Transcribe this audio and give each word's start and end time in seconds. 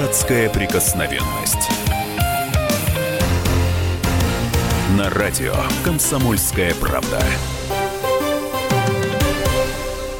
Депутатская 0.00 0.48
прикосновенность. 0.48 1.70
На 4.96 5.10
радио 5.10 5.52
«Комсомольская 5.84 6.74
правда». 6.76 7.20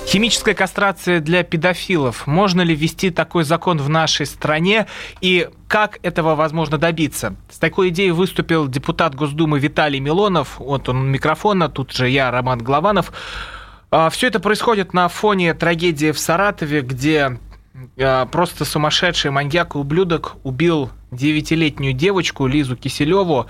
Химическая 0.07 0.55
кастрация 0.55 1.21
для 1.21 1.45
педофилов. 1.45 2.27
Можно 2.27 2.61
ли 2.61 2.75
ввести 2.75 3.09
такой 3.09 3.45
закон 3.45 3.79
в 3.79 3.89
нашей 3.89 4.27
стране? 4.27 4.87
И 5.23 5.48
как 5.66 5.99
этого 6.03 6.35
возможно 6.35 6.77
добиться? 6.77 7.35
С 7.49 7.59
такой 7.59 7.89
идеей 7.89 8.11
выступил 8.11 8.69
депутат 8.69 9.15
Госдумы 9.15 9.59
Виталий 9.61 9.99
Милонов. 9.99 10.59
Вот 10.59 10.91
он 10.91 11.11
микрофона, 11.11 11.71
тут 11.71 11.91
же 11.93 12.07
я, 12.11 12.31
Роман 12.31 12.59
Главанов. 12.59 13.15
А, 13.91 14.11
Все 14.11 14.27
это 14.27 14.41
происходит 14.41 14.93
на 14.93 15.09
фоне 15.09 15.55
трагедии 15.55 16.12
в 16.12 16.19
Саратове, 16.19 16.83
где 16.83 17.39
просто 18.30 18.65
сумасшедший 18.65 19.30
маньяк 19.30 19.75
и 19.75 19.79
ублюдок 19.79 20.37
убил 20.43 20.91
9-летнюю 21.11 21.93
девочку 21.93 22.47
Лизу 22.47 22.77
Киселеву. 22.77 23.47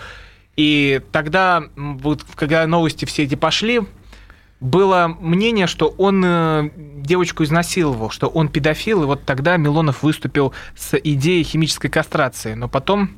И 0.56 1.00
тогда, 1.12 1.64
вот, 1.76 2.24
когда 2.34 2.66
новости 2.66 3.04
все 3.04 3.24
эти 3.24 3.34
пошли, 3.34 3.80
было 4.60 5.16
мнение, 5.20 5.66
что 5.66 5.88
он 5.96 6.22
э, 6.24 6.70
девочку 6.76 7.44
изнасиловал, 7.44 8.10
что 8.10 8.28
он 8.28 8.48
педофил, 8.48 9.02
и 9.02 9.06
вот 9.06 9.24
тогда 9.24 9.56
Милонов 9.56 10.02
выступил 10.02 10.52
с 10.76 10.98
идеей 10.98 11.44
химической 11.44 11.88
кастрации. 11.88 12.52
Но 12.52 12.68
потом 12.68 13.10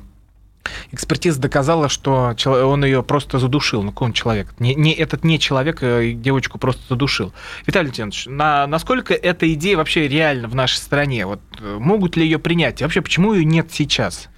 экспертиза 0.91 1.39
доказала, 1.39 1.89
что 1.89 2.35
он 2.45 2.85
ее 2.85 3.03
просто 3.03 3.39
задушил. 3.39 3.83
Ну, 3.83 3.91
какой 3.91 4.07
он 4.07 4.13
человек? 4.13 4.53
Не, 4.59 4.75
не, 4.75 4.93
этот 4.93 5.23
не 5.23 5.39
человек, 5.39 5.79
э, 5.81 6.11
девочку 6.11 6.57
просто 6.57 6.81
задушил. 6.89 7.33
Виталий 7.65 7.91
Леонидович, 7.91 8.25
на, 8.27 8.67
насколько 8.67 9.13
эта 9.13 9.51
идея 9.53 9.77
вообще 9.77 10.07
реальна 10.07 10.47
в 10.47 10.55
нашей 10.55 10.77
стране? 10.77 11.25
Вот, 11.25 11.41
э, 11.59 11.77
могут 11.79 12.15
ли 12.15 12.23
ее 12.23 12.39
принять? 12.39 12.81
И 12.81 12.83
вообще, 12.83 13.01
почему 13.01 13.33
ее 13.33 13.45
нет 13.45 13.67
сейчас? 13.71 14.29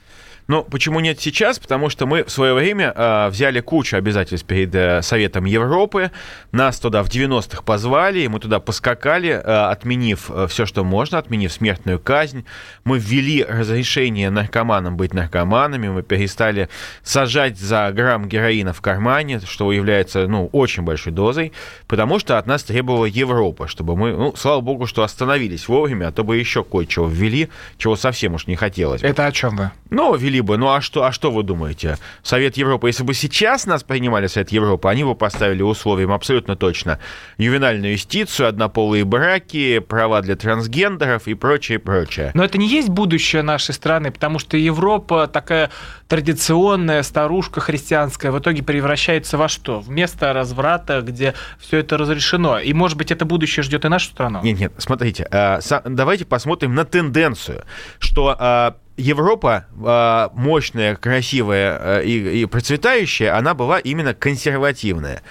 Ну, 0.47 0.63
почему 0.63 0.99
нет 0.99 1.19
сейчас? 1.19 1.57
Потому 1.57 1.89
что 1.89 2.05
мы 2.05 2.23
в 2.23 2.29
свое 2.29 2.53
время 2.53 2.93
э, 2.95 3.29
взяли 3.29 3.61
кучу 3.61 3.97
обязательств 3.97 4.45
перед 4.45 4.75
э, 4.75 5.01
Советом 5.01 5.45
Европы. 5.45 6.11
Нас 6.51 6.79
туда 6.79 7.01
в 7.01 7.07
90-х 7.07 7.63
позвали, 7.63 8.19
и 8.19 8.27
мы 8.27 8.39
туда 8.39 8.59
поскакали, 8.59 9.29
э, 9.29 9.41
отменив 9.41 10.29
э, 10.29 10.45
все, 10.47 10.67
что 10.67 10.83
можно, 10.83 11.17
отменив 11.17 11.51
смертную 11.51 11.99
казнь. 11.99 12.45
Мы 12.83 12.99
ввели 12.99 13.43
разрешение 13.43 14.29
наркоманам 14.29 14.97
быть 14.97 15.15
наркоманами, 15.15 15.87
мы 15.89 16.03
перестали 16.03 16.69
сажать 17.01 17.57
за 17.57 17.91
грамм 17.91 18.27
героина 18.27 18.73
в 18.73 18.81
кармане, 18.81 19.39
что 19.39 19.71
является, 19.71 20.27
ну, 20.27 20.49
очень 20.51 20.83
большой 20.83 21.11
дозой, 21.11 21.53
потому 21.87 22.19
что 22.19 22.37
от 22.37 22.45
нас 22.45 22.63
требовала 22.63 23.05
Европа, 23.05 23.67
чтобы 23.67 23.95
мы, 23.95 24.11
ну, 24.11 24.35
слава 24.35 24.61
богу, 24.61 24.85
что 24.85 25.01
остановились 25.01 25.67
вовремя, 25.67 26.09
а 26.09 26.11
то 26.11 26.23
бы 26.23 26.37
еще 26.37 26.63
кое-чего 26.63 27.07
ввели, 27.07 27.49
чего 27.79 27.95
совсем 27.95 28.35
уж 28.35 28.45
не 28.45 28.55
хотелось. 28.55 29.01
Это 29.01 29.25
о 29.25 29.31
чем 29.31 29.57
вы? 29.57 29.71
Ну, 29.89 30.15
ввели 30.15 30.34
бы. 30.41 30.57
Ну 30.57 30.69
а 30.69 30.81
что, 30.81 31.03
а 31.03 31.11
что 31.11 31.31
вы 31.31 31.43
думаете? 31.43 31.97
Совет 32.23 32.57
Европы, 32.57 32.87
если 32.87 33.03
бы 33.03 33.13
сейчас 33.13 33.65
нас 33.65 33.83
принимали 33.83 34.27
Совет 34.27 34.51
Европы, 34.51 34.89
они 34.89 35.03
бы 35.03 35.15
поставили 35.15 35.61
условием 35.61 36.11
абсолютно 36.11 36.55
точно 36.55 36.99
ювенальную 37.37 37.93
юстицию, 37.93 38.49
однополые 38.49 39.05
браки, 39.05 39.79
права 39.79 40.21
для 40.21 40.35
трансгендеров 40.35 41.27
и 41.27 41.33
прочее, 41.33 41.79
прочее. 41.79 42.31
Но 42.33 42.43
это 42.43 42.57
не 42.57 42.67
есть 42.67 42.89
будущее 42.89 43.41
нашей 43.41 43.73
страны, 43.73 44.11
потому 44.11 44.39
что 44.39 44.57
Европа 44.57 45.27
такая 45.27 45.71
традиционная 46.07 47.03
старушка 47.03 47.61
христианская 47.61 48.31
в 48.31 48.39
итоге 48.39 48.63
превращается 48.63 49.37
во 49.37 49.47
что? 49.47 49.79
В 49.79 49.89
место 49.89 50.33
разврата, 50.33 51.01
где 51.01 51.33
все 51.59 51.79
это 51.79 51.97
разрешено. 51.97 52.59
И, 52.59 52.73
может 52.73 52.97
быть, 52.97 53.11
это 53.11 53.25
будущее 53.25 53.63
ждет 53.63 53.85
и 53.85 53.87
нашу 53.87 54.07
страну? 54.07 54.41
Нет, 54.43 54.59
нет, 54.59 54.73
смотрите, 54.77 55.27
а, 55.31 55.59
давайте 55.85 56.25
посмотрим 56.25 56.75
на 56.75 56.85
тенденцию, 56.85 57.63
что 57.99 58.35
а, 58.37 58.75
Европа 58.97 59.65
а, 59.83 60.31
мощная, 60.33 60.95
красивая 60.95 61.99
и, 61.99 62.41
и 62.41 62.45
процветающая, 62.45 63.37
она 63.37 63.53
была 63.53 63.79
именно 63.79 64.13
консервативная. 64.13 65.21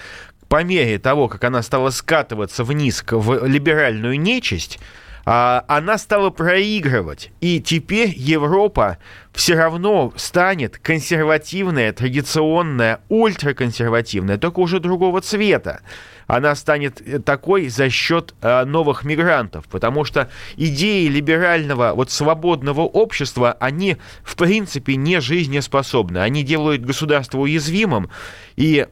По 0.49 0.62
мере 0.62 0.99
того, 0.99 1.28
как 1.28 1.44
она 1.44 1.62
стала 1.62 1.91
скатываться 1.91 2.65
вниз 2.65 3.05
в 3.11 3.47
либеральную 3.47 4.21
нечисть, 4.21 4.78
она 5.25 5.99
стала 5.99 6.31
проигрывать. 6.31 7.31
И 7.41 7.61
теперь 7.61 8.12
Европа 8.15 8.99
все 9.33 9.55
равно 9.55 10.12
станет 10.17 10.79
консервативная, 10.79 11.93
традиционная, 11.93 13.01
ультраконсервативная, 13.09 14.39
только 14.39 14.61
уже 14.61 14.81
другого 14.81 15.21
цвета 15.21 15.81
она 16.27 16.55
станет 16.55 17.01
э, 17.07 17.19
такой 17.19 17.69
за 17.69 17.91
счет 17.91 18.35
э, 18.41 18.65
новых 18.65 19.05
мигрантов, 19.05 19.67
потому 19.67 20.05
что 20.05 20.31
идеи 20.57 21.07
либерального, 21.07 21.93
вот 21.95 22.11
свободного 22.11 22.83
общества, 22.83 23.56
они 23.61 23.97
в 24.23 24.37
принципе 24.37 24.97
не 24.97 25.21
жизнеспособны. 25.21 26.19
Они 26.19 26.43
делают 26.43 26.83
государство 26.83 27.39
уязвимым, 27.39 28.11
и 28.56 28.87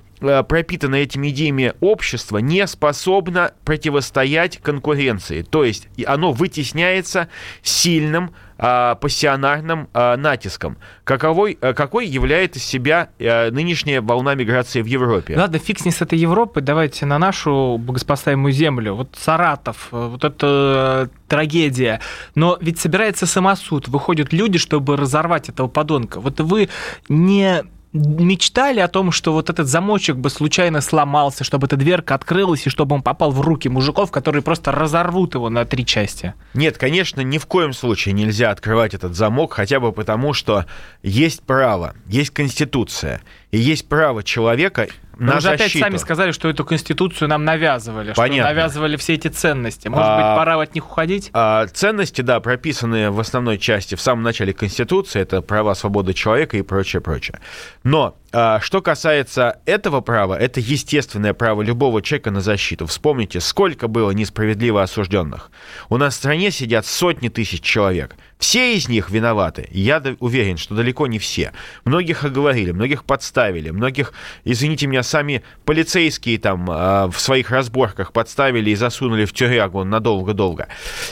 пропитанное 0.48 1.02
этими 1.02 1.28
идеями 1.28 1.74
общество 1.80 2.38
не 2.38 2.66
способно 2.66 3.52
противостоять 3.64 4.58
конкуренции. 4.58 5.42
То 5.42 5.64
есть 5.64 5.88
оно 6.06 6.32
вытесняется 6.32 7.28
сильным 7.62 8.32
а, 8.64 8.94
пассионарным 8.94 9.88
а, 9.92 10.16
натиском. 10.16 10.76
Каковой, 11.02 11.58
а, 11.60 11.72
какой 11.72 12.06
является 12.06 12.60
себя 12.60 13.08
а, 13.18 13.50
нынешняя 13.50 14.00
волна 14.00 14.36
миграции 14.36 14.82
в 14.82 14.86
Европе? 14.86 15.36
Ладно, 15.36 15.58
фиг 15.58 15.80
с 15.80 16.00
этой 16.00 16.18
Европы, 16.18 16.60
давайте 16.60 17.04
на 17.04 17.18
нашу 17.18 17.76
богоспасаемую 17.78 18.52
землю. 18.52 18.94
Вот 18.94 19.16
Саратов, 19.18 19.88
вот 19.90 20.22
это 20.22 21.10
трагедия. 21.26 22.00
Но 22.36 22.56
ведь 22.60 22.78
собирается 22.78 23.26
самосуд, 23.26 23.88
выходят 23.88 24.32
люди, 24.32 24.58
чтобы 24.58 24.96
разорвать 24.96 25.48
этого 25.48 25.66
подонка. 25.66 26.20
Вот 26.20 26.38
вы 26.40 26.68
не 27.08 27.64
мечтали 27.92 28.80
о 28.80 28.88
том, 28.88 29.12
что 29.12 29.32
вот 29.32 29.50
этот 29.50 29.68
замочек 29.68 30.16
бы 30.16 30.30
случайно 30.30 30.80
сломался, 30.80 31.44
чтобы 31.44 31.66
эта 31.66 31.76
дверка 31.76 32.14
открылась, 32.14 32.66
и 32.66 32.70
чтобы 32.70 32.94
он 32.94 33.02
попал 33.02 33.30
в 33.30 33.40
руки 33.40 33.68
мужиков, 33.68 34.10
которые 34.10 34.42
просто 34.42 34.72
разорвут 34.72 35.34
его 35.34 35.50
на 35.50 35.64
три 35.64 35.84
части? 35.84 36.34
Нет, 36.54 36.78
конечно, 36.78 37.20
ни 37.20 37.38
в 37.38 37.46
коем 37.46 37.72
случае 37.72 38.14
нельзя 38.14 38.50
открывать 38.50 38.94
этот 38.94 39.14
замок, 39.14 39.52
хотя 39.52 39.80
бы 39.80 39.92
потому, 39.92 40.32
что 40.32 40.66
есть 41.02 41.42
право, 41.42 41.94
есть 42.06 42.30
конституция, 42.30 43.20
и 43.50 43.58
есть 43.58 43.86
право 43.88 44.22
человека 44.22 44.88
на 45.22 45.34
Вы 45.34 45.40
же 45.40 45.50
опять 45.50 45.72
сами 45.72 45.96
сказали, 45.98 46.32
что 46.32 46.48
эту 46.48 46.64
конституцию 46.64 47.28
нам 47.28 47.44
навязывали, 47.44 48.12
Понятно. 48.12 48.42
что 48.42 48.54
навязывали 48.54 48.96
все 48.96 49.14
эти 49.14 49.28
ценности. 49.28 49.86
Может 49.86 50.06
а, 50.06 50.16
быть, 50.16 50.38
пора 50.38 50.60
от 50.60 50.74
них 50.74 50.84
уходить? 50.90 51.30
А, 51.32 51.66
ценности, 51.68 52.22
да, 52.22 52.40
прописанные 52.40 53.10
в 53.10 53.20
основной 53.20 53.58
части 53.58 53.94
в 53.94 54.00
самом 54.00 54.24
начале 54.24 54.52
Конституции, 54.52 55.20
это 55.20 55.40
права, 55.40 55.74
свободы 55.74 56.12
человека 56.12 56.56
и 56.56 56.62
прочее, 56.62 57.00
прочее. 57.00 57.38
Но 57.84 58.16
что 58.32 58.80
касается 58.82 59.60
этого 59.66 60.00
права, 60.00 60.38
это 60.38 60.60
естественное 60.60 61.34
право 61.34 61.62
любого 61.62 62.02
человека 62.02 62.30
на 62.30 62.40
защиту. 62.40 62.86
Вспомните, 62.86 63.40
сколько 63.40 63.88
было 63.88 64.10
несправедливо 64.10 64.82
осужденных. 64.82 65.50
У 65.88 65.96
нас 65.98 66.14
в 66.14 66.16
стране 66.16 66.50
сидят 66.50 66.86
сотни 66.86 67.28
тысяч 67.28 67.60
человек. 67.60 68.16
Все 68.38 68.74
из 68.74 68.88
них 68.88 69.10
виноваты. 69.10 69.68
Я 69.70 70.02
уверен, 70.18 70.56
что 70.56 70.74
далеко 70.74 71.06
не 71.06 71.20
все. 71.20 71.52
Многих 71.84 72.24
оговорили, 72.24 72.72
многих 72.72 73.04
подставили, 73.04 73.70
многих, 73.70 74.12
извините 74.44 74.88
меня, 74.88 75.04
сами 75.04 75.44
полицейские 75.64 76.38
там 76.38 76.66
а, 76.68 77.08
в 77.08 77.20
своих 77.20 77.50
разборках 77.50 78.12
подставили 78.12 78.70
и 78.70 78.74
засунули 78.74 79.26
в 79.26 79.32
тюрягу 79.32 79.84
надолго-долго. 79.84 80.66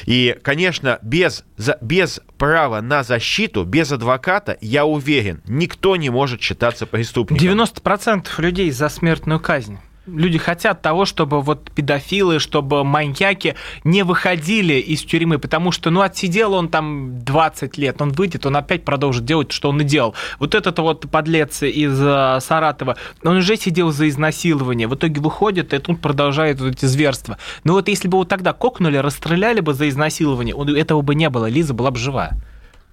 И, 0.07 0.37
конечно, 0.43 0.99
без, 1.03 1.45
без 1.81 2.21
права 2.41 2.81
на 2.81 3.03
защиту, 3.03 3.65
без 3.65 3.93
адвоката, 3.93 4.57
я 4.63 4.87
уверен, 4.87 5.43
никто 5.47 5.97
не 5.97 6.09
может 6.09 6.41
считаться 6.41 6.87
преступником. 6.87 7.47
90% 7.47 8.27
людей 8.39 8.71
за 8.71 8.89
смертную 8.89 9.41
казнь. 9.41 9.79
Люди 10.07 10.39
хотят 10.39 10.81
того, 10.81 11.05
чтобы 11.05 11.43
вот 11.43 11.71
педофилы, 11.71 12.39
чтобы 12.39 12.85
маньяки 12.85 13.55
не 13.85 14.03
выходили 14.03 14.75
из 14.75 15.03
тюрьмы, 15.03 15.39
потому 15.39 15.73
что, 15.73 15.91
ну, 15.91 16.01
отсидел 16.01 16.55
он 16.55 16.69
там 16.69 17.23
20 17.23 17.77
лет, 17.77 18.01
он 18.01 18.13
выйдет, 18.13 18.47
он 18.47 18.57
опять 18.57 18.85
продолжит 18.85 19.25
делать, 19.25 19.53
что 19.53 19.69
он 19.69 19.81
и 19.83 19.85
делал. 19.85 20.15
Вот 20.39 20.55
этот 20.55 20.79
вот 20.79 21.11
подлец 21.11 21.63
из 21.63 22.01
э, 22.01 22.39
Саратова, 22.41 22.97
он 23.23 23.37
уже 23.37 23.57
сидел 23.57 23.93
за 23.93 24.09
изнасилование, 24.09 24.89
в 24.89 24.95
итоге 24.95 25.21
выходит, 25.21 25.75
и 25.75 25.79
тут 25.79 26.01
продолжает 26.01 26.61
вот 26.61 26.73
эти 26.73 26.87
зверства. 26.87 27.37
Но 27.65 27.75
вот 27.75 27.89
если 27.89 28.09
бы 28.09 28.17
его 28.17 28.25
тогда 28.25 28.55
кокнули, 28.55 28.97
расстреляли 28.97 29.61
бы 29.61 29.75
за 29.75 29.89
изнасилование, 29.89 30.57
этого 30.79 31.03
бы 31.03 31.15
не 31.15 31.29
было, 31.29 31.47
Лиза 31.47 31.75
была 31.75 31.91
бы 31.91 31.99
жива. 31.99 32.31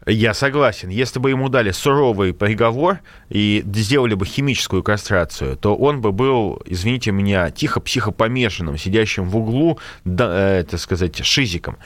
Я 0.08 0.34
согласен. 0.34 0.88
Если 0.88 1.20
бы 1.20 1.30
ему 1.32 1.50
дали 1.50 1.72
суровый 1.72 2.34
приговор 2.34 3.00
и 3.30 3.62
сделали 3.74 4.14
бы 4.14 4.26
химическую 4.26 4.82
кастрацию, 4.82 5.58
то 5.58 5.76
он 5.76 6.00
бы 6.00 6.14
был, 6.14 6.62
извините 6.66 7.12
меня, 7.12 7.52
тихо 7.52 7.82
психопомешанным, 7.82 8.78
сидящим 8.78 9.26
в 9.26 9.36
углу, 9.36 9.80
да, 10.06 10.60
э, 10.60 10.64
так 10.64 10.80
сказать, 10.80 11.26
шизиком. 11.26 11.78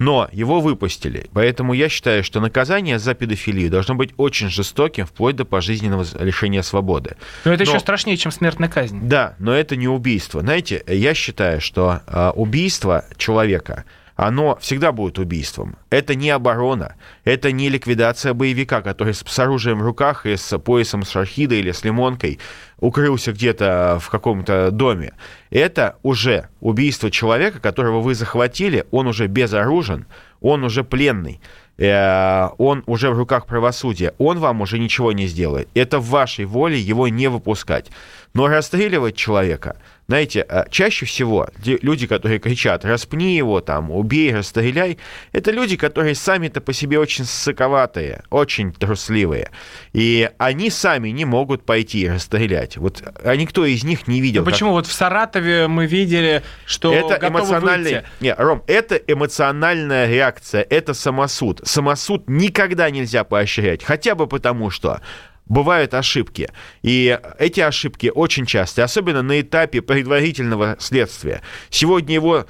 Но 0.00 0.28
его 0.32 0.60
выпустили. 0.60 1.26
Поэтому 1.32 1.72
я 1.72 1.88
считаю, 1.88 2.24
что 2.24 2.40
наказание 2.40 2.98
за 2.98 3.14
педофилию 3.14 3.70
должно 3.70 3.94
быть 3.94 4.10
очень 4.16 4.48
жестоким, 4.48 5.06
вплоть 5.06 5.36
до 5.36 5.44
пожизненного 5.44 6.04
лишения 6.18 6.62
свободы. 6.62 7.16
Но 7.44 7.52
это 7.52 7.64
но, 7.64 7.70
еще 7.70 7.78
страшнее, 7.78 8.16
чем 8.16 8.32
смертная 8.32 8.68
казнь. 8.68 8.98
Да, 9.02 9.36
но 9.38 9.54
это 9.54 9.76
не 9.76 9.86
убийство. 9.86 10.40
Знаете, 10.40 10.82
я 10.88 11.14
считаю, 11.14 11.60
что 11.60 12.00
э, 12.08 12.32
убийство 12.34 13.04
человека 13.16 13.84
оно 14.18 14.58
всегда 14.60 14.90
будет 14.90 15.20
убийством. 15.20 15.76
Это 15.90 16.16
не 16.16 16.30
оборона, 16.30 16.96
это 17.22 17.52
не 17.52 17.68
ликвидация 17.68 18.34
боевика, 18.34 18.82
который 18.82 19.14
с 19.14 19.38
оружием 19.38 19.78
в 19.78 19.82
руках 19.82 20.26
и 20.26 20.36
с 20.36 20.58
поясом 20.58 21.04
с 21.04 21.10
шахидой 21.10 21.60
или 21.60 21.70
с 21.70 21.84
лимонкой 21.84 22.40
укрылся 22.80 23.32
где-то 23.32 23.98
в 24.00 24.10
каком-то 24.10 24.72
доме. 24.72 25.12
Это 25.50 25.98
уже 26.02 26.48
убийство 26.60 27.12
человека, 27.12 27.60
которого 27.60 28.00
вы 28.00 28.16
захватили, 28.16 28.86
он 28.90 29.06
уже 29.06 29.28
безоружен, 29.28 30.06
он 30.40 30.64
уже 30.64 30.82
пленный. 30.82 31.40
Э, 31.78 32.48
он 32.58 32.82
уже 32.86 33.10
в 33.10 33.16
руках 33.16 33.46
правосудия, 33.46 34.14
он 34.18 34.40
вам 34.40 34.62
уже 34.62 34.80
ничего 34.80 35.12
не 35.12 35.28
сделает. 35.28 35.68
Это 35.74 36.00
в 36.00 36.08
вашей 36.08 36.44
воле 36.44 36.76
его 36.76 37.06
не 37.06 37.28
выпускать. 37.28 37.92
Но 38.34 38.48
расстреливать 38.48 39.14
человека, 39.14 39.76
знаете, 40.08 40.46
э, 40.48 40.64
чаще 40.70 41.04
всего 41.04 41.48
люди, 41.62 42.06
которые 42.06 42.38
кричат 42.38 42.82
«распни 42.86 43.36
его», 43.36 43.60
там, 43.60 43.90
«убей», 43.90 44.34
«расстреляй», 44.34 44.96
это 45.32 45.50
люди, 45.50 45.76
которые 45.76 46.14
сами-то 46.14 46.62
по 46.62 46.72
себе 46.72 46.98
очень 46.98 47.26
ссыковатые, 47.26 48.22
очень 48.30 48.72
трусливые. 48.72 49.50
И 49.92 50.30
они 50.38 50.70
сами 50.70 51.10
не 51.10 51.26
могут 51.26 51.66
пойти 51.66 52.00
и 52.00 52.08
расстрелять. 52.08 52.78
Вот 52.78 53.02
а 53.22 53.36
никто 53.36 53.66
из 53.66 53.84
них 53.84 54.08
не 54.08 54.22
видел. 54.22 54.44
Ну, 54.44 54.50
почему? 54.50 54.70
Как... 54.70 54.76
Вот 54.76 54.86
в 54.86 54.92
Саратове 54.92 55.68
мы 55.68 55.84
видели, 55.84 56.42
что 56.64 56.94
это 56.94 57.18
эмоциональный... 57.28 57.92
выйти. 57.92 58.06
Не, 58.20 58.34
Ром, 58.34 58.62
это 58.66 58.96
эмоциональная 58.96 60.08
реакция, 60.08 60.66
это 60.70 60.94
самосуд. 60.94 61.60
Самосуд 61.64 62.30
никогда 62.30 62.88
нельзя 62.88 63.24
поощрять, 63.24 63.84
хотя 63.84 64.14
бы 64.14 64.26
потому, 64.26 64.70
что 64.70 65.02
бывают 65.48 65.94
ошибки. 65.94 66.50
И 66.82 67.18
эти 67.38 67.60
ошибки 67.60 68.10
очень 68.14 68.46
часто, 68.46 68.84
особенно 68.84 69.22
на 69.22 69.40
этапе 69.40 69.82
предварительного 69.82 70.76
следствия. 70.78 71.42
Сегодня 71.70 72.14
его 72.14 72.46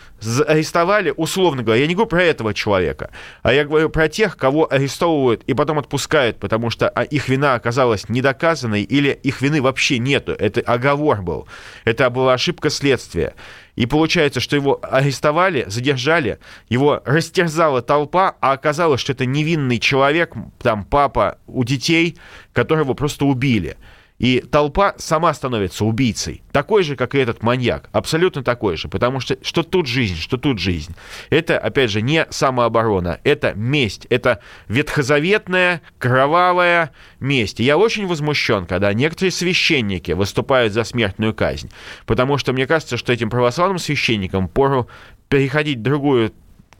арестовали, 0.46 1.12
условно 1.16 1.62
говоря, 1.62 1.80
я 1.80 1.86
не 1.86 1.94
говорю 1.94 2.08
про 2.08 2.24
этого 2.24 2.54
человека, 2.54 3.10
а 3.42 3.52
я 3.52 3.64
говорю 3.64 3.88
про 3.88 4.08
тех, 4.08 4.36
кого 4.36 4.72
арестовывают 4.72 5.42
и 5.46 5.54
потом 5.54 5.78
отпускают, 5.78 6.38
потому 6.38 6.70
что 6.70 6.88
а, 6.88 7.02
их 7.02 7.28
вина 7.28 7.54
оказалась 7.54 8.08
недоказанной 8.08 8.82
или 8.82 9.10
их 9.10 9.40
вины 9.40 9.62
вообще 9.62 9.98
нету. 9.98 10.32
Это 10.32 10.60
оговор 10.60 11.22
был. 11.22 11.46
Это 11.84 12.10
была 12.10 12.34
ошибка 12.34 12.70
следствия. 12.70 13.34
И 13.78 13.86
получается, 13.86 14.40
что 14.40 14.56
его 14.56 14.80
арестовали, 14.82 15.64
задержали, 15.68 16.40
его 16.68 17.00
растерзала 17.04 17.80
толпа, 17.80 18.34
а 18.40 18.50
оказалось, 18.50 19.00
что 19.00 19.12
это 19.12 19.24
невинный 19.24 19.78
человек, 19.78 20.34
там 20.60 20.82
папа 20.82 21.38
у 21.46 21.62
детей, 21.62 22.18
которого 22.52 22.94
просто 22.94 23.24
убили. 23.24 23.76
И 24.18 24.40
толпа 24.40 24.94
сама 24.98 25.32
становится 25.32 25.84
убийцей. 25.84 26.42
Такой 26.50 26.82
же, 26.82 26.96
как 26.96 27.14
и 27.14 27.18
этот 27.18 27.42
маньяк. 27.42 27.88
Абсолютно 27.92 28.42
такой 28.42 28.76
же. 28.76 28.88
Потому 28.88 29.20
что 29.20 29.38
что 29.42 29.62
тут 29.62 29.86
жизнь, 29.86 30.16
что 30.16 30.36
тут 30.36 30.58
жизнь. 30.58 30.94
Это, 31.30 31.58
опять 31.58 31.90
же, 31.90 32.02
не 32.02 32.26
самооборона. 32.30 33.20
Это 33.22 33.54
месть. 33.54 34.06
Это 34.10 34.40
ветхозаветная, 34.66 35.82
кровавая 35.98 36.92
месть. 37.20 37.60
И 37.60 37.64
я 37.64 37.78
очень 37.78 38.06
возмущен, 38.06 38.66
когда 38.66 38.92
некоторые 38.92 39.30
священники 39.30 40.12
выступают 40.12 40.72
за 40.72 40.82
смертную 40.82 41.32
казнь. 41.32 41.70
Потому 42.04 42.38
что 42.38 42.52
мне 42.52 42.66
кажется, 42.66 42.96
что 42.96 43.12
этим 43.12 43.30
православным 43.30 43.78
священникам 43.78 44.48
пору 44.48 44.88
переходить 45.28 45.78
в 45.78 45.82
другую 45.82 46.32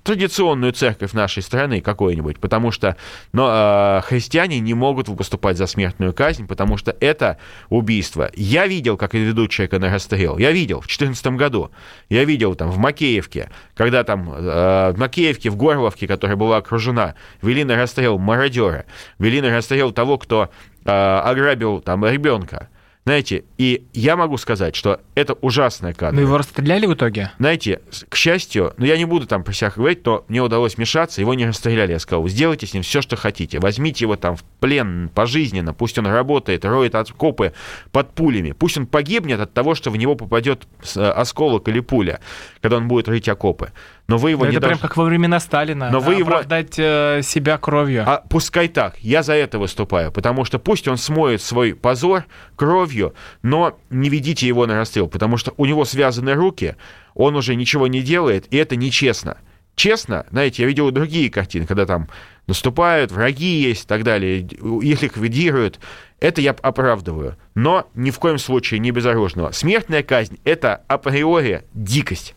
традиционную 0.09 0.73
церковь 0.73 1.13
нашей 1.13 1.43
страны 1.43 1.83
какой-нибудь, 1.83 2.39
потому 2.39 2.71
что 2.71 2.97
но, 3.35 3.99
э, 3.99 4.07
христиане 4.07 4.59
не 4.59 4.73
могут 4.73 5.07
выступать 5.09 5.59
за 5.59 5.67
смертную 5.67 6.15
казнь, 6.15 6.47
потому 6.47 6.79
что 6.79 6.97
это 6.99 7.37
убийство. 7.69 8.31
Я 8.35 8.67
видел, 8.67 8.97
как 8.97 9.13
ведут 9.13 9.51
человека 9.51 9.79
на 9.79 9.93
расстрел. 9.93 10.39
Я 10.39 10.51
видел 10.51 10.81
в 10.81 10.87
2014 10.87 11.37
году. 11.37 11.71
Я 12.09 12.25
видел 12.25 12.55
там 12.55 12.71
в 12.71 12.79
Макеевке, 12.79 13.51
когда 13.75 14.03
там 14.03 14.33
э, 14.33 14.93
в 14.93 14.99
Макеевке, 14.99 15.51
в 15.51 15.57
Горловке, 15.57 16.07
которая 16.07 16.39
была 16.39 16.57
окружена, 16.57 17.15
вели 17.43 17.65
на 17.65 17.77
расстрел 17.77 18.19
мародера, 18.19 18.87
вели 19.19 19.43
на 19.43 19.51
расстрел 19.51 19.93
того, 19.93 20.17
кто 20.17 20.49
э, 20.87 20.91
ограбил 20.91 21.83
там 21.83 22.07
ребенка. 22.07 22.71
Знаете, 23.09 23.45
и 23.57 23.87
я 23.95 24.17
могу 24.17 24.37
сказать, 24.37 24.77
что 24.77 25.01
это 25.15 25.33
ужасная 25.41 25.95
кадр. 25.95 26.15
Но 26.15 26.21
его 26.21 26.37
расстреляли 26.37 26.85
в 26.85 26.93
итоге? 26.93 27.33
Знаете, 27.39 27.81
к 28.11 28.15
счастью, 28.17 28.75
ну 28.77 28.85
я 28.85 28.99
не 28.99 29.07
буду 29.07 29.27
там 29.27 29.45
про 29.45 29.53
всех 29.53 29.79
говорить, 29.79 30.03
то 30.03 30.27
мне 30.29 30.43
удалось 30.43 30.77
вмешаться, 30.77 31.23
его 31.23 31.33
не 31.33 31.47
расстреляли. 31.47 31.93
Я 31.93 32.01
сказал, 32.01 32.29
сделайте 32.29 32.67
с 32.67 32.75
ним 32.75 32.83
все, 32.83 33.01
что 33.01 33.17
хотите. 33.17 33.61
Возьмите 33.61 34.05
его 34.05 34.17
там 34.17 34.37
в 34.37 34.45
плен 34.61 35.11
пожизненно, 35.15 35.73
пусть 35.73 35.99
он 35.99 36.07
работает, 36.07 36.67
роет 36.67 36.95
окопы 36.95 37.55
под 37.93 38.13
пулями. 38.13 38.53
Пусть 38.53 38.77
он 38.77 38.87
погибнет 38.87 39.41
от 39.41 39.55
того, 39.55 39.75
что 39.75 39.91
в 39.91 39.97
него 39.97 40.15
попадет 40.15 40.69
э, 40.95 41.01
осколок 41.01 41.67
или 41.71 41.81
пуля, 41.81 42.21
когда 42.61 42.77
он 42.77 42.89
будет 42.89 43.09
рыть 43.09 43.27
окопы 43.31 43.73
но 44.09 44.17
вы 44.17 44.31
его 44.31 44.45
но 44.45 44.51
не 44.51 44.57
Это 44.57 44.67
прям 44.67 44.79
как 44.79 44.97
во 44.97 45.05
времена 45.05 45.39
Сталина, 45.39 45.91
но 45.91 46.01
вы 46.01 46.15
его... 46.15 46.31
оправдать 46.31 46.79
э, 46.79 47.21
себя 47.23 47.59
кровью. 47.59 48.05
А 48.07 48.25
пускай 48.29 48.69
так, 48.69 48.97
я 49.01 49.23
за 49.23 49.35
это 49.35 49.59
выступаю, 49.59 50.11
потому 50.11 50.47
что 50.47 50.59
пусть 50.59 50.89
он 50.89 50.97
смоет 50.97 51.43
свой 51.43 51.75
позор 51.75 52.25
кровью, 52.57 53.15
но 53.43 53.79
не 53.91 54.09
ведите 54.09 54.47
его 54.47 54.67
на 54.67 54.77
расстрел, 54.77 55.09
потому 55.09 55.37
что 55.37 55.53
у 55.59 55.67
него 55.67 55.85
связаны 55.85 56.33
руки, 56.33 56.77
он 57.15 57.37
уже 57.37 57.55
ничего 57.55 57.87
не 57.87 58.01
делает, 58.01 58.47
и 58.51 58.57
это 58.57 58.77
нечестно. 58.77 59.37
Честно, 59.75 60.27
знаете, 60.31 60.63
я 60.63 60.69
видел 60.69 60.91
другие 60.91 61.31
картины, 61.31 61.67
когда 61.67 61.87
там 61.87 62.09
наступают, 62.49 63.13
враги 63.13 63.61
есть 63.61 63.85
и 63.85 63.87
так 63.87 64.03
далее, 64.03 64.41
их 64.41 65.03
ликвидируют. 65.03 65.79
Это 66.19 66.41
я 66.41 66.51
оправдываю. 66.51 67.37
Но 67.55 67.89
ни 67.95 68.11
в 68.11 68.19
коем 68.19 68.39
случае 68.39 68.81
не 68.81 68.91
безоружного. 68.91 69.53
Смертная 69.53 70.03
казнь– 70.03 70.41
это 70.45 70.83
априори 70.89 71.63
дикость. 71.75 72.35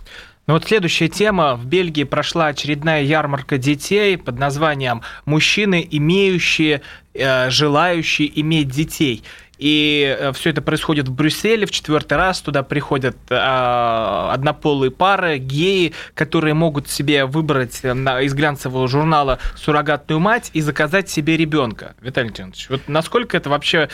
Ну 0.47 0.55
вот 0.55 0.65
следующая 0.65 1.07
тема. 1.07 1.55
В 1.55 1.65
Бельгии 1.65 2.03
прошла 2.03 2.47
очередная 2.47 3.03
ярмарка 3.03 3.57
детей 3.57 4.17
под 4.17 4.39
названием 4.39 5.01
«Мужчины, 5.25 5.87
имеющие, 5.89 6.81
э, 7.13 7.49
желающие 7.49 8.39
иметь 8.41 8.69
детей». 8.69 9.23
И 9.61 10.17
э, 10.19 10.31
все 10.33 10.49
это 10.49 10.63
происходит 10.63 11.07
в 11.07 11.13
Брюсселе 11.13 11.67
в 11.67 11.71
четвертый 11.71 12.17
раз. 12.17 12.41
Туда 12.41 12.63
приходят 12.63 13.15
э, 13.29 13.35
однополые 13.35 14.89
пары, 14.89 15.37
геи, 15.37 15.93
которые 16.15 16.55
могут 16.55 16.89
себе 16.89 17.25
выбрать 17.25 17.79
э, 17.83 17.93
из 18.23 18.33
глянцевого 18.33 18.87
журнала 18.87 19.37
суррогатную 19.55 20.19
мать 20.19 20.49
и 20.53 20.61
заказать 20.61 21.11
себе 21.11 21.37
ребенка. 21.37 21.93
Виталий 22.01 22.33
Леонидович, 22.35 22.69
вот 22.69 22.81
насколько 22.87 23.37
это 23.37 23.51
вообще 23.51 23.89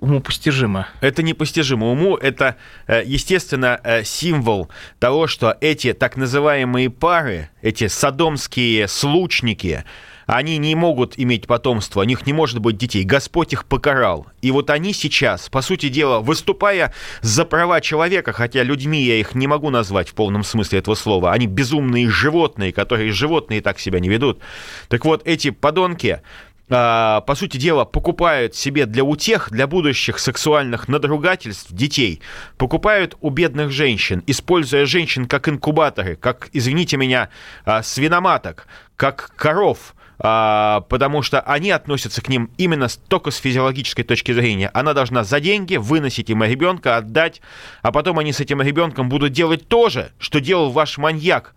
уму 0.00 0.20
постижимо. 0.20 0.88
Это 1.00 1.22
непостижимо 1.22 1.90
уму, 1.90 2.16
это, 2.16 2.56
э, 2.86 3.02
естественно, 3.04 3.80
э, 3.82 4.04
символ 4.04 4.68
того, 4.98 5.26
что 5.26 5.56
эти 5.60 5.92
так 5.92 6.16
называемые 6.16 6.90
пары, 6.90 7.50
эти 7.62 7.88
садомские 7.88 8.88
случники, 8.88 9.84
они 10.28 10.58
не 10.58 10.74
могут 10.74 11.14
иметь 11.16 11.46
потомство, 11.46 12.02
у 12.02 12.04
них 12.04 12.26
не 12.26 12.34
может 12.34 12.58
быть 12.58 12.76
детей. 12.76 13.02
Господь 13.02 13.54
их 13.54 13.64
покарал. 13.64 14.26
И 14.42 14.50
вот 14.50 14.68
они 14.68 14.92
сейчас, 14.92 15.48
по 15.48 15.62
сути 15.62 15.88
дела, 15.88 16.20
выступая 16.20 16.92
за 17.22 17.46
права 17.46 17.80
человека, 17.80 18.34
хотя 18.34 18.62
людьми 18.62 19.02
я 19.02 19.14
их 19.16 19.34
не 19.34 19.46
могу 19.46 19.70
назвать 19.70 20.10
в 20.10 20.14
полном 20.14 20.44
смысле 20.44 20.80
этого 20.80 20.96
слова, 20.96 21.32
они 21.32 21.46
безумные 21.46 22.10
животные, 22.10 22.74
которые 22.74 23.10
животные 23.10 23.62
так 23.62 23.80
себя 23.80 24.00
не 24.00 24.10
ведут. 24.10 24.40
Так 24.88 25.06
вот, 25.06 25.22
эти 25.24 25.48
подонки, 25.48 26.20
по 26.68 27.34
сути 27.34 27.56
дела, 27.56 27.84
покупают 27.84 28.54
себе 28.54 28.86
для 28.86 29.04
утех, 29.04 29.50
для 29.50 29.66
будущих 29.66 30.18
сексуальных 30.18 30.88
надругательств 30.88 31.72
детей, 31.72 32.20
покупают 32.56 33.16
у 33.20 33.30
бедных 33.30 33.70
женщин, 33.70 34.22
используя 34.26 34.86
женщин 34.86 35.26
как 35.26 35.48
инкубаторы, 35.48 36.16
как, 36.16 36.50
извините 36.52 36.96
меня, 36.96 37.30
а, 37.64 37.82
свиноматок, 37.82 38.66
как 38.96 39.32
коров, 39.36 39.94
а, 40.18 40.80
потому 40.88 41.22
что 41.22 41.40
они 41.40 41.70
относятся 41.70 42.20
к 42.20 42.28
ним 42.28 42.50
именно 42.58 42.88
только 43.08 43.30
с 43.30 43.36
физиологической 43.36 44.04
точки 44.04 44.32
зрения. 44.32 44.70
Она 44.74 44.92
должна 44.92 45.24
за 45.24 45.40
деньги 45.40 45.76
выносить 45.76 46.28
им 46.28 46.42
ребенка, 46.42 46.96
отдать, 46.96 47.40
а 47.82 47.92
потом 47.92 48.18
они 48.18 48.32
с 48.32 48.40
этим 48.40 48.60
ребенком 48.60 49.08
будут 49.08 49.32
делать 49.32 49.68
то 49.68 49.88
же, 49.88 50.12
что 50.18 50.40
делал 50.40 50.70
ваш 50.70 50.98
маньяк, 50.98 51.54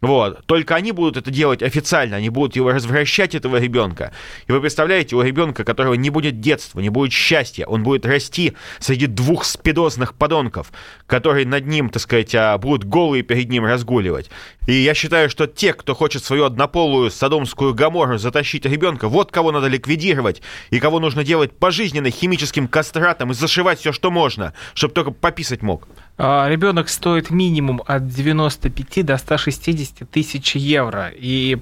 вот. 0.00 0.46
Только 0.46 0.76
они 0.76 0.92
будут 0.92 1.18
это 1.18 1.30
делать 1.30 1.62
официально, 1.62 2.16
они 2.16 2.30
будут 2.30 2.56
его 2.56 2.70
развращать, 2.70 3.34
этого 3.34 3.58
ребенка. 3.58 4.12
И 4.46 4.52
вы 4.52 4.60
представляете, 4.60 5.14
у 5.14 5.22
ребенка, 5.22 5.62
которого 5.62 5.94
не 5.94 6.08
будет 6.08 6.40
детства, 6.40 6.80
не 6.80 6.88
будет 6.88 7.12
счастья, 7.12 7.66
он 7.66 7.82
будет 7.82 8.06
расти 8.06 8.54
среди 8.78 9.06
двух 9.06 9.44
спидозных 9.44 10.14
подонков, 10.14 10.72
которые 11.06 11.46
над 11.46 11.66
ним, 11.66 11.90
так 11.90 12.02
сказать, 12.02 12.34
а, 12.34 12.56
будут 12.56 12.84
голые 12.84 13.22
перед 13.22 13.50
ним 13.50 13.66
разгуливать. 13.66 14.30
И 14.66 14.72
я 14.72 14.94
считаю, 14.94 15.28
что 15.28 15.46
те, 15.46 15.74
кто 15.74 15.94
хочет 15.94 16.24
свою 16.24 16.44
однополую 16.44 17.10
садомскую 17.10 17.74
гамору 17.74 18.16
затащить 18.18 18.64
ребенка, 18.64 19.08
вот 19.08 19.30
кого 19.30 19.52
надо 19.52 19.66
ликвидировать, 19.66 20.40
и 20.70 20.80
кого 20.80 20.98
нужно 20.98 21.24
делать 21.24 21.52
пожизненно 21.52 22.10
химическим 22.10 22.68
кастратом 22.68 23.32
и 23.32 23.34
зашивать 23.34 23.80
все, 23.80 23.92
что 23.92 24.10
можно, 24.10 24.54
чтобы 24.74 24.94
только 24.94 25.10
пописать 25.10 25.62
мог. 25.62 25.86
А, 26.22 26.50
ребенок 26.50 26.90
стоит 26.90 27.30
минимум 27.30 27.80
от 27.86 28.06
95 28.06 29.06
до 29.06 29.16
160 29.16 30.10
тысяч 30.10 30.54
евро. 30.54 31.10
И 31.16 31.58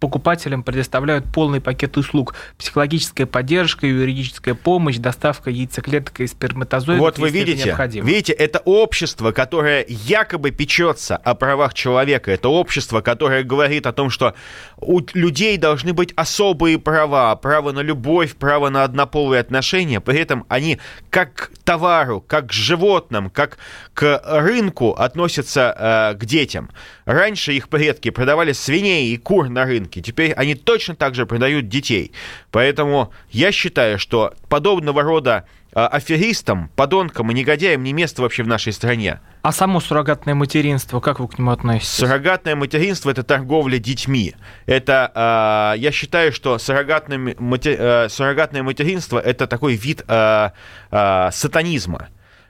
покупателям 0.00 0.62
предоставляют 0.62 1.26
полный 1.32 1.60
пакет 1.60 1.96
услуг. 1.96 2.34
Психологическая 2.58 3.26
поддержка, 3.26 3.86
юридическая 3.86 4.54
помощь, 4.54 4.96
доставка 4.96 5.50
яйцеклеток 5.50 6.20
и 6.20 6.26
сперматозоидов. 6.26 7.00
Вот 7.00 7.18
вы 7.18 7.30
видите, 7.30 7.74
видите, 8.02 8.32
это 8.32 8.60
общество, 8.64 9.32
которое 9.32 9.84
якобы 9.88 10.50
печется 10.50 11.16
о 11.16 11.34
правах 11.34 11.74
человека, 11.74 12.30
это 12.30 12.48
общество, 12.48 13.00
которое 13.00 13.42
говорит 13.42 13.86
о 13.86 13.92
том, 13.92 14.10
что 14.10 14.34
у 14.76 15.00
людей 15.14 15.56
должны 15.56 15.92
быть 15.92 16.12
особые 16.16 16.78
права, 16.78 17.34
право 17.36 17.72
на 17.72 17.80
любовь, 17.80 18.36
право 18.36 18.68
на 18.68 18.84
однополые 18.84 19.40
отношения, 19.40 20.00
при 20.00 20.18
этом 20.18 20.44
они 20.48 20.78
как 21.10 21.34
к 21.34 21.50
товару, 21.64 22.20
как 22.20 22.48
к 22.48 22.52
животным, 22.52 23.30
как 23.30 23.58
к 23.94 24.20
рынку 24.24 24.92
относятся 24.92 25.74
э, 26.14 26.18
к 26.18 26.24
детям. 26.24 26.70
Раньше 27.06 27.52
их 27.52 27.68
предки 27.68 28.10
продавали 28.10 28.52
свиней 28.52 29.12
и 29.12 29.16
кур 29.16 29.48
на 29.48 29.64
рынке, 29.64 29.85
теперь 29.86 30.32
они 30.32 30.54
точно 30.54 30.94
так 30.94 31.14
же 31.14 31.26
продают 31.26 31.68
детей. 31.68 32.12
Поэтому 32.50 33.12
я 33.30 33.52
считаю, 33.52 33.98
что 33.98 34.34
подобного 34.48 35.02
рода 35.02 35.46
а, 35.78 35.88
аферистам, 35.88 36.70
подонкам 36.74 37.30
и 37.30 37.34
негодяям 37.34 37.82
не 37.82 37.92
место 37.92 38.22
вообще 38.22 38.42
в 38.42 38.46
нашей 38.46 38.72
стране. 38.72 39.20
А 39.42 39.52
само 39.52 39.78
суррогатное 39.80 40.34
материнство, 40.34 41.00
как 41.00 41.20
вы 41.20 41.28
к 41.28 41.38
нему 41.38 41.50
относитесь? 41.50 41.90
Суррогатное 41.90 42.56
материнство– 42.56 43.10
это 43.12 43.22
торговля 43.22 43.78
детьми. 43.78 44.34
Это, 44.64 45.74
э, 45.76 45.78
я 45.78 45.92
считаю, 45.92 46.32
что 46.32 46.56
суррогатное, 46.58 47.36
матер, 47.38 47.76
э, 47.78 48.08
суррогатное 48.08 48.62
материнство– 48.62 49.18
это 49.24 49.46
такой 49.46 49.74
вид 49.74 50.02
э, 50.08 50.48
э, 50.90 51.28
сатанизма. 51.30 52.08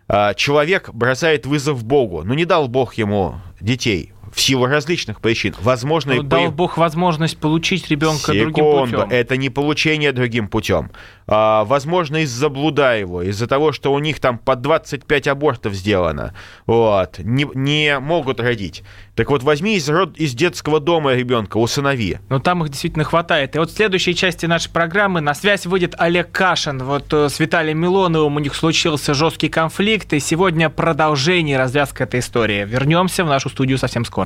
Э, 0.09 0.33
человек 0.37 0.91
бросает 0.93 1.47
вызов 1.47 1.85
Богу, 1.85 2.23
но 2.23 2.33
не 2.35 2.45
дал 2.45 2.69
Бог 2.69 2.95
ему 2.95 3.41
детей 3.61 4.13
в 4.37 4.41
силу 4.43 4.67
различных 4.67 5.23
причин. 5.23 5.55
Возможно, 5.63 6.15
ну, 6.15 6.23
дал 6.23 6.51
Бог 6.53 6.77
возможность 6.77 7.39
получить 7.39 7.89
ребенка 7.89 8.35
Секунду. 8.35 8.43
другим 8.43 8.85
путем. 8.85 9.11
Это 9.11 9.39
не 9.39 9.49
получение 9.49 10.13
другим 10.13 10.49
путем. 10.49 10.91
А, 11.27 11.65
возможно, 11.65 12.19
из-за 12.19 12.51
блуда 12.51 12.99
его, 12.99 13.23
из-за 13.23 13.47
того, 13.47 13.73
что 13.73 13.95
у 13.95 13.99
них 13.99 14.21
там 14.21 14.37
по 14.37 14.55
25 14.55 15.29
абортов 15.29 15.73
сделано. 15.73 16.35
Вот. 16.67 17.19
Не, 17.19 17.49
не 17.55 17.99
могут 17.99 18.39
родить. 18.39 18.83
Так 19.15 19.31
вот, 19.31 19.43
возьми 19.43 19.77
из, 19.77 19.89
род, 19.89 20.19
из 20.19 20.35
детского 20.35 20.81
дома 20.81 21.15
ребенка, 21.15 21.57
усынови. 21.57 22.19
Ну, 22.29 22.39
там 22.39 22.63
их 22.63 22.69
действительно 22.69 23.05
хватает. 23.05 23.57
И 23.57 23.59
вот 23.59 23.71
в 23.71 23.75
следующей 23.75 24.15
части 24.15 24.45
нашей 24.45 24.71
программы 24.71 25.23
на 25.23 25.33
связь 25.33 25.65
выйдет 25.65 25.95
Олег 25.97 26.31
Кашин. 26.31 26.85
Вот 26.85 27.11
э, 27.15 27.31
с 27.31 27.41
Виталием 27.41 27.79
Милоновым 27.79 28.37
у 28.37 28.39
них 28.39 28.55
случился 28.55 29.15
жесткий 29.15 29.49
конфликт, 29.49 30.13
и 30.13 30.21
сегодня 30.21 30.69
продолжение 30.69 31.57
развязка 31.57 32.05
этой 32.05 32.21
истории. 32.21 32.67
Вернемся 32.67 33.25
в 33.25 33.29
нашу 33.29 33.49
студию 33.49 33.79
совсем 33.79 34.05
скоро. 34.05 34.26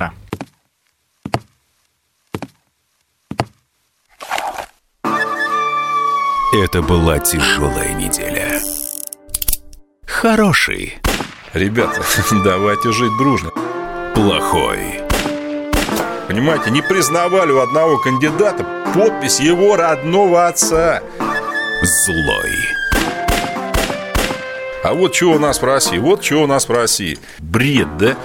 Это 6.53 6.81
была 6.81 7.19
тяжелая 7.19 7.93
неделя. 7.93 8.61
Хороший. 10.05 10.97
Ребята, 11.53 12.01
давайте 12.43 12.91
жить 12.91 13.17
дружно 13.17 13.51
плохой. 14.13 15.01
Понимаете, 16.27 16.71
не 16.71 16.81
признавали 16.81 17.51
у 17.51 17.59
одного 17.59 17.97
кандидата 17.97 18.65
подпись 18.93 19.39
его 19.39 19.75
родного 19.75 20.47
отца. 20.47 21.01
Злой. 21.81 22.51
А 24.83 24.93
вот 24.93 25.15
что 25.15 25.31
у 25.31 25.39
нас 25.39 25.59
в 25.59 25.99
вот 25.99 26.23
что 26.23 26.43
у 26.43 26.47
нас 26.47 26.67
в. 26.67 27.17
Бред, 27.39 27.97
да? 27.97 28.17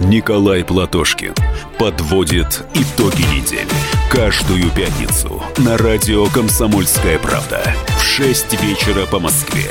Николай 0.00 0.64
Платошкин 0.64 1.34
подводит 1.78 2.64
итоги 2.74 3.22
недели. 3.22 3.68
Каждую 4.10 4.70
пятницу 4.70 5.42
на 5.58 5.76
радио 5.76 6.26
«Комсомольская 6.26 7.18
правда» 7.18 7.74
в 7.98 8.02
6 8.02 8.62
вечера 8.62 9.06
по 9.06 9.18
Москве. 9.18 9.70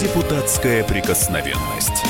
Депутатская 0.00 0.82
прикосновенность. 0.82 2.04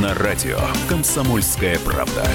На 0.00 0.14
радио 0.14 0.58
«Комсомольская 0.88 1.78
правда». 1.80 2.26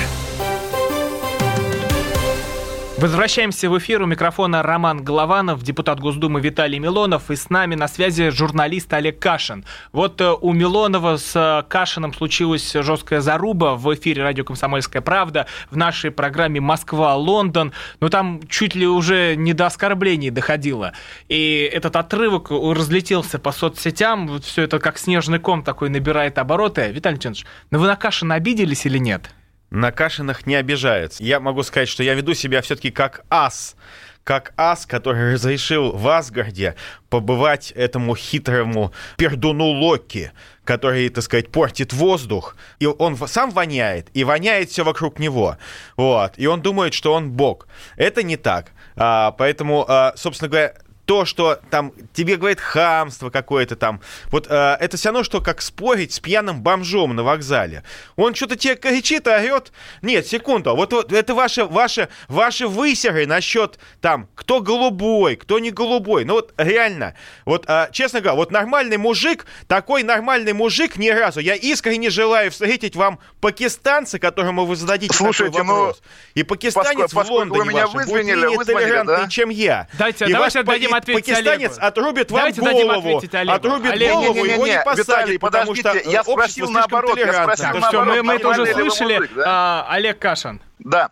Возвращаемся 3.00 3.70
в 3.70 3.78
эфир. 3.78 4.02
У 4.02 4.08
микрофона 4.08 4.64
Роман 4.64 5.04
Голованов, 5.04 5.62
депутат 5.62 6.00
Госдумы 6.00 6.42
Виталий 6.42 6.80
Милонов. 6.80 7.30
И 7.30 7.36
с 7.36 7.52
нами 7.52 7.76
на 7.76 7.88
связи 7.88 8.30
журналист 8.32 8.92
Олег 8.92 9.20
Кашин. 9.20 9.66
Вот 9.92 10.20
э, 10.20 10.34
у 10.42 10.52
Милонова 10.52 11.18
с 11.18 11.36
э, 11.36 11.64
Кашином 11.70 12.12
случилась 12.12 12.74
жесткая 12.74 13.22
заруба 13.22 13.76
в 13.76 13.94
эфире 13.94 14.24
радио 14.24 14.44
«Комсомольская 14.44 15.04
правда» 15.04 15.46
в 15.70 15.78
нашей 15.78 16.10
программе 16.10 16.60
«Москва-Лондон». 16.60 17.72
Но 18.00 18.10
там 18.10 18.42
чуть 18.50 18.74
ли 18.74 18.88
уже 18.88 19.36
не 19.36 19.54
до 19.54 19.68
оскорблений 19.68 20.32
доходило. 20.32 20.94
И 21.30 21.70
этот 21.72 21.98
отрывок 21.98 22.50
разлетелся 22.50 23.38
по 23.38 23.52
соцсетям. 23.52 24.28
Вот 24.28 24.44
все 24.44 24.64
это 24.64 24.80
как 24.80 24.98
снежный 24.98 25.38
ком 25.38 25.62
такой 25.62 25.90
набирает 25.90 26.40
обороты. 26.40 26.92
Виталий 26.92 27.20
Леонидович, 27.22 27.46
ну 27.70 27.78
вы 27.78 27.86
на 27.86 27.96
Кашина 27.96 28.34
обиделись 28.34 28.88
или 28.88 28.98
нет? 28.98 29.30
На 29.70 29.92
Кашинах 29.92 30.46
не 30.46 30.56
обижаются. 30.56 31.24
Я 31.24 31.40
могу 31.40 31.64
сказать, 31.64 31.90
что 31.90 32.04
я 32.04 32.14
веду 32.14 32.34
себя 32.34 32.62
все-таки 32.62 32.92
как 32.92 33.26
ас, 33.30 33.76
как 34.24 34.54
ас, 34.58 34.86
который 34.86 35.34
разрешил 35.34 35.92
в 35.92 36.08
Асгарде 36.08 36.76
побывать 37.10 37.72
этому 37.72 38.16
хитрому 38.16 38.92
пердуну 39.16 39.68
Локи, 39.68 40.34
который, 40.66 41.08
так 41.10 41.24
сказать, 41.24 41.50
портит 41.50 41.94
воздух, 41.94 42.58
и 42.80 42.86
он 42.86 43.16
сам 43.28 43.52
воняет, 43.52 44.10
и 44.14 44.26
воняет 44.26 44.70
все 44.70 44.84
вокруг 44.84 45.20
него, 45.20 45.58
вот, 45.96 46.34
и 46.36 46.46
он 46.46 46.62
думает, 46.62 46.94
что 46.94 47.14
он 47.14 47.32
бог. 47.32 47.68
Это 47.96 48.22
не 48.22 48.36
так. 48.36 48.72
А, 48.98 49.32
поэтому, 49.32 49.86
а, 49.88 50.14
собственно 50.18 50.50
говоря, 50.50 50.74
то, 51.08 51.24
что 51.24 51.60
там 51.72 51.94
тебе 52.14 52.36
говорит 52.36 52.60
хамство 52.60 53.30
какое-то 53.30 53.78
там, 53.78 54.02
вот 54.30 54.48
э, 54.50 54.78
это 54.82 54.98
все 54.98 55.10
равно, 55.10 55.24
что 55.24 55.40
как 55.40 55.62
спорить 55.62 56.14
с 56.14 56.20
пьяным 56.20 56.62
бомжом 56.62 57.16
на 57.16 57.24
вокзале. 57.24 57.84
Он 58.18 58.36
что-то 58.36 58.58
тебе 58.58 58.76
кричит, 58.76 59.26
орет. 59.26 59.72
Нет, 60.02 60.28
секунду, 60.28 60.76
вот, 60.76 60.92
вот 60.92 61.14
это 61.14 61.34
ваши, 61.34 61.64
ваши, 61.64 62.10
ваши 62.28 62.68
высеры 62.68 63.26
насчет 63.26 63.80
там, 64.02 64.28
кто 64.36 64.60
голубой, 64.60 65.38
кто 65.38 65.60
не 65.60 65.72
голубой. 65.72 66.26
Ну 66.26 66.34
вот 66.34 66.54
реально, 66.58 67.16
вот 67.46 67.64
э, 67.70 67.88
честно 67.94 68.20
говоря, 68.20 68.36
вот 68.36 68.52
нормальный 68.52 68.98
мужик, 68.98 69.46
такой 69.68 70.04
нормальный 70.04 70.52
мужик 70.52 70.98
ни 70.98 71.08
разу, 71.08 71.40
я 71.40 71.56
искренне 71.56 72.10
желаю 72.10 72.52
встретить 72.52 72.98
вам 72.98 73.20
пакистанца, 73.40 74.20
которому 74.20 74.66
вы 74.66 74.76
зададите 74.76 75.16
Слушайте, 75.16 75.58
такой 75.58 75.74
вопрос. 75.74 76.02
Ну, 76.04 76.42
и 76.42 76.44
пакистанец 76.44 77.14
поскольку, 77.14 77.30
в 77.30 77.32
Лондоне 77.32 77.62
вы 77.62 77.68
меня 77.70 77.84
ваш 77.84 77.94
будет 77.94 78.06
вызвонили, 78.08 78.36
менее 78.36 78.58
вызвонили, 78.58 78.86
толерантный, 78.86 79.18
да? 79.24 79.30
чем 79.30 79.50
я. 79.50 79.88
Дайте, 79.98 80.26
и 80.26 80.34
давайте 80.34 80.60
ваш 80.60 80.66
дадим 80.68 80.92
паки- 80.92 80.97
ответить 80.97 80.97
пакистанец 81.06 81.72
Олегу. 81.72 81.86
отрубит 81.86 82.32
вам 82.32 82.40
Давайте 82.40 82.62
дадим 82.62 82.88
голову. 82.88 83.22
Отрубит 83.48 83.92
Олег, 83.92 84.12
голову, 84.14 84.34
не-не-не, 84.34 84.54
его 84.54 84.68
не 84.68 84.82
посадят, 84.84 85.40
потому 85.40 85.76
что 85.76 85.94
я 85.94 86.22
общество 86.22 86.34
спросил 86.34 86.70
наоборот, 86.70 87.18
я 87.18 87.44
спросил 87.44 87.82
все, 87.82 88.06
мы, 88.06 88.24
мы 88.24 88.34
это 88.36 88.50
уже 88.50 88.66
слышали. 88.74 89.18
мужик, 89.18 89.32
да? 89.36 89.44
А, 89.46 89.88
Олег 89.90 90.20
Кашин. 90.20 90.62
Да. 90.80 91.10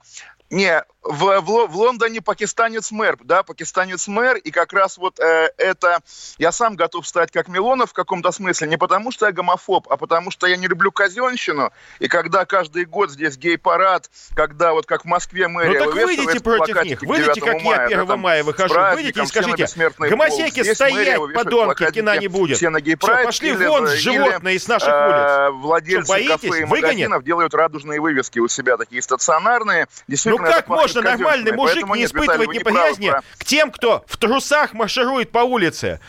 Не, 0.50 0.84
в, 1.06 1.42
в, 1.42 1.68
в 1.68 1.78
Лондоне 1.78 2.22
пакистанец-мэр, 2.22 3.18
да, 3.24 3.44
пакистанец-мэр, 3.44 4.38
и 4.38 4.52
как 4.52 4.74
раз 4.74 4.98
вот 4.98 5.20
э, 5.20 5.50
это... 5.58 6.00
Я 6.38 6.52
сам 6.52 6.76
готов 6.76 7.08
стать 7.08 7.32
как 7.32 7.48
Милонов 7.48 7.92
в 7.92 7.94
каком-то 7.94 8.32
смысле, 8.32 8.68
не 8.68 8.78
потому 8.78 9.12
что 9.12 9.28
я 9.28 9.32
гомофоб, 9.32 9.88
а 9.90 9.98
потому 9.98 10.32
что 10.32 10.48
я 10.48 10.58
не 10.58 10.68
люблю 10.68 10.92
казенщину, 10.92 11.72
и 12.00 12.08
когда 12.08 12.46
каждый 12.46 12.86
год 12.86 13.12
здесь 13.12 13.38
гей-парад, 13.38 14.10
когда 14.36 14.74
вот 14.74 14.86
как 14.88 15.04
в 15.04 15.06
Москве 15.06 15.48
мэрия 15.48 15.80
Ну 15.80 15.86
так 15.86 15.94
выйдите 15.94 16.40
против 16.40 16.84
них, 16.84 17.02
выйдите, 17.04 17.40
9 17.40 17.44
как 17.44 17.62
я 17.62 17.66
мая, 17.66 17.86
1 17.86 18.06
да, 18.06 18.18
мая 18.18 18.44
выхожу, 18.44 18.76
выйдите 18.94 19.22
и 19.22 19.26
скажите, 19.26 19.68
гомосеки, 19.98 20.74
стоять, 20.74 21.20
подонки, 21.34 21.92
кина 21.92 22.18
не 22.18 22.28
будет. 22.28 22.58
Все 22.58 22.70
на 22.70 22.80
Всё, 22.80 22.98
пошли 22.98 23.52
вон, 23.54 23.88
животные, 23.88 24.56
из 24.56 24.68
наших 24.68 24.90
улиц. 24.90 25.64
Владельцы 25.64 26.06
Что, 26.06 26.14
боитесь? 26.14 26.32
кафе 26.32 26.48
и 26.48 26.64
Выгонят? 26.64 26.84
магазинов 26.84 27.24
делают 27.24 27.54
радужные 27.54 28.00
вывески 28.00 28.40
у 28.40 28.48
себя, 28.48 28.78
такие 28.78 29.02
стационарные. 29.02 29.88
Ну 30.26 30.38
как 30.38 30.68
это 30.95 30.95
можно 31.02 31.18
нормальный 31.18 31.52
мужик 31.52 31.88
не 31.96 32.08
правы 32.08 32.48
неприязни 32.48 33.14
к 33.38 33.46
тем, 33.46 33.72
кто 33.72 34.04
в 34.08 34.18
трусах 34.18 34.74
марширует 34.74 35.32
по 35.32 35.40
улице? 35.40 36.00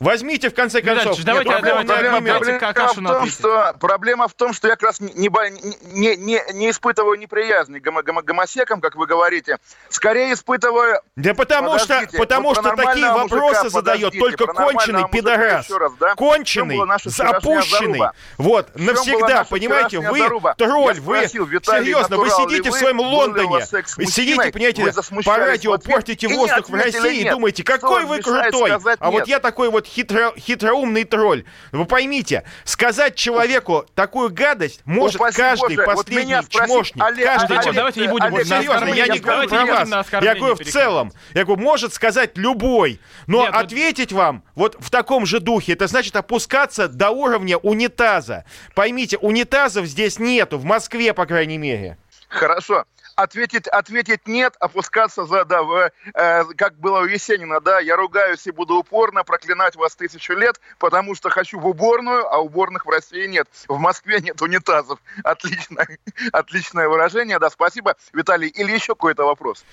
Возьмите, 0.00 0.48
в 0.48 0.54
конце 0.54 0.80
концов, 0.80 1.12
Ильич, 1.12 1.26
давайте- 1.26 1.50
нет, 1.50 1.60
давайте- 1.62 1.86
проблема 1.86 2.20
давайте- 2.20 2.58
проблема, 2.58 2.72
Кашину 2.72 3.08
в 3.10 3.12
том, 3.12 3.28
что, 3.28 3.76
проблема 3.78 4.28
в 4.28 4.32
том, 4.32 4.54
что 4.54 4.66
я 4.68 4.76
как 4.76 4.84
раз 4.84 5.00
не, 5.00 5.12
не, 5.12 6.16
не, 6.16 6.42
не 6.54 6.70
испытываю 6.70 7.18
неприязни 7.18 7.80
к 7.80 7.86
гомо- 7.86 8.02
гомо- 8.02 8.22
гомосекам, 8.22 8.80
как 8.80 8.96
вы 8.96 9.06
говорите. 9.06 9.58
Скорее 9.90 10.32
испытываю... 10.32 11.02
Да 11.16 11.34
потому 11.34 11.78
что, 11.78 12.08
потому 12.16 12.48
вот 12.48 12.56
что 12.56 12.74
такие 12.76 13.12
вопросы 13.12 13.64
мужика, 13.64 13.68
задает 13.68 14.18
только 14.18 14.46
конченый 14.46 15.06
пидорас. 15.10 15.70
раз, 15.70 15.92
да? 16.00 16.14
Конченый, 16.14 16.80
запущенный. 17.04 17.98
заруба? 17.98 18.12
Вот, 18.38 18.68
навсегда, 18.76 19.44
понимаете, 19.44 19.98
вы 19.98 20.18
заруба? 20.18 20.54
тролль, 20.54 20.94
Я 20.94 21.00
вы 21.02 21.16
Виталий, 21.46 21.84
серьезно, 21.84 22.16
вы 22.16 22.30
сидите 22.30 22.70
в 22.70 22.74
своем 22.74 23.00
Лондоне, 23.00 23.66
вы 23.98 24.06
сидите, 24.06 24.50
понимаете, 24.50 24.94
по 25.26 25.36
радио 25.36 25.76
портите 25.76 26.26
воздух 26.28 26.70
в 26.70 26.74
России 26.74 27.20
и 27.20 27.28
думаете, 27.28 27.64
какой 27.64 28.06
вы 28.06 28.22
крутой, 28.22 28.72
а 28.98 29.10
вот 29.10 29.26
я 29.26 29.40
такой 29.40 29.68
вот 29.68 29.89
хитро, 29.90 30.32
хитроумный 30.36 31.04
тролль. 31.04 31.44
Вы 31.72 31.84
поймите, 31.84 32.44
сказать 32.64 33.14
человеку 33.16 33.86
такую 33.94 34.32
гадость 34.32 34.80
может 34.84 35.16
Упаси 35.16 35.36
каждый 35.36 35.76
Боже, 35.76 35.86
вот 35.86 35.96
последний 35.96 36.24
меня 36.32 36.42
спросить, 36.42 36.66
чмошник. 36.68 37.04
Олег, 37.04 37.26
каждый 37.26 37.52
Олег, 37.52 37.62
человек. 37.62 37.76
давайте 37.76 38.00
не 38.00 38.08
будем 38.08 38.24
Олег, 38.34 38.46
Серьезно, 38.46 38.84
я 38.86 39.06
не 39.08 39.18
говорю 39.18 39.48
про 39.48 39.66
вас. 39.66 39.88
Я 40.22 40.34
говорю 40.34 40.54
в 40.54 40.64
целом. 40.64 41.12
Я 41.34 41.44
говорю, 41.44 41.62
может 41.62 41.94
сказать 41.94 42.36
любой. 42.36 43.00
Но 43.26 43.42
Нет, 43.42 43.52
вот- 43.54 43.64
ответить 43.64 44.12
вам 44.12 44.42
вот 44.54 44.76
в 44.78 44.90
таком 44.90 45.26
же 45.26 45.40
духе, 45.40 45.72
это 45.72 45.86
значит 45.86 46.16
опускаться 46.16 46.88
до 46.88 47.10
уровня 47.10 47.56
унитаза. 47.58 48.44
Поймите, 48.74 49.16
унитазов 49.18 49.86
здесь 49.86 50.18
нету, 50.18 50.58
в 50.58 50.64
Москве, 50.64 51.12
по 51.14 51.26
крайней 51.26 51.58
мере. 51.58 51.98
Хорошо. 52.28 52.84
Ответить, 53.20 53.68
ответить 53.68 54.26
нет, 54.26 54.56
опускаться 54.60 55.26
за, 55.26 55.44
да, 55.44 55.62
в, 55.62 55.92
э, 56.14 56.44
как 56.56 56.74
было 56.78 57.00
у 57.00 57.04
Есенина, 57.04 57.60
да, 57.60 57.78
я 57.78 57.94
ругаюсь 57.94 58.46
и 58.46 58.50
буду 58.50 58.76
упорно 58.76 59.24
проклинать 59.24 59.76
вас 59.76 59.94
тысячу 59.94 60.32
лет, 60.32 60.58
потому 60.78 61.14
что 61.14 61.28
хочу 61.28 61.60
в 61.60 61.66
уборную, 61.66 62.26
а 62.26 62.38
уборных 62.38 62.86
в 62.86 62.88
России 62.88 63.26
нет. 63.26 63.46
В 63.68 63.78
Москве 63.78 64.20
нет 64.22 64.40
унитазов. 64.40 65.00
Отлично, 65.22 65.86
отличное 66.32 66.88
выражение, 66.88 67.38
да, 67.38 67.50
спасибо, 67.50 67.94
Виталий. 68.14 68.48
Или 68.48 68.72
еще 68.72 68.94
какой-то 68.94 69.26
вопрос? 69.26 69.66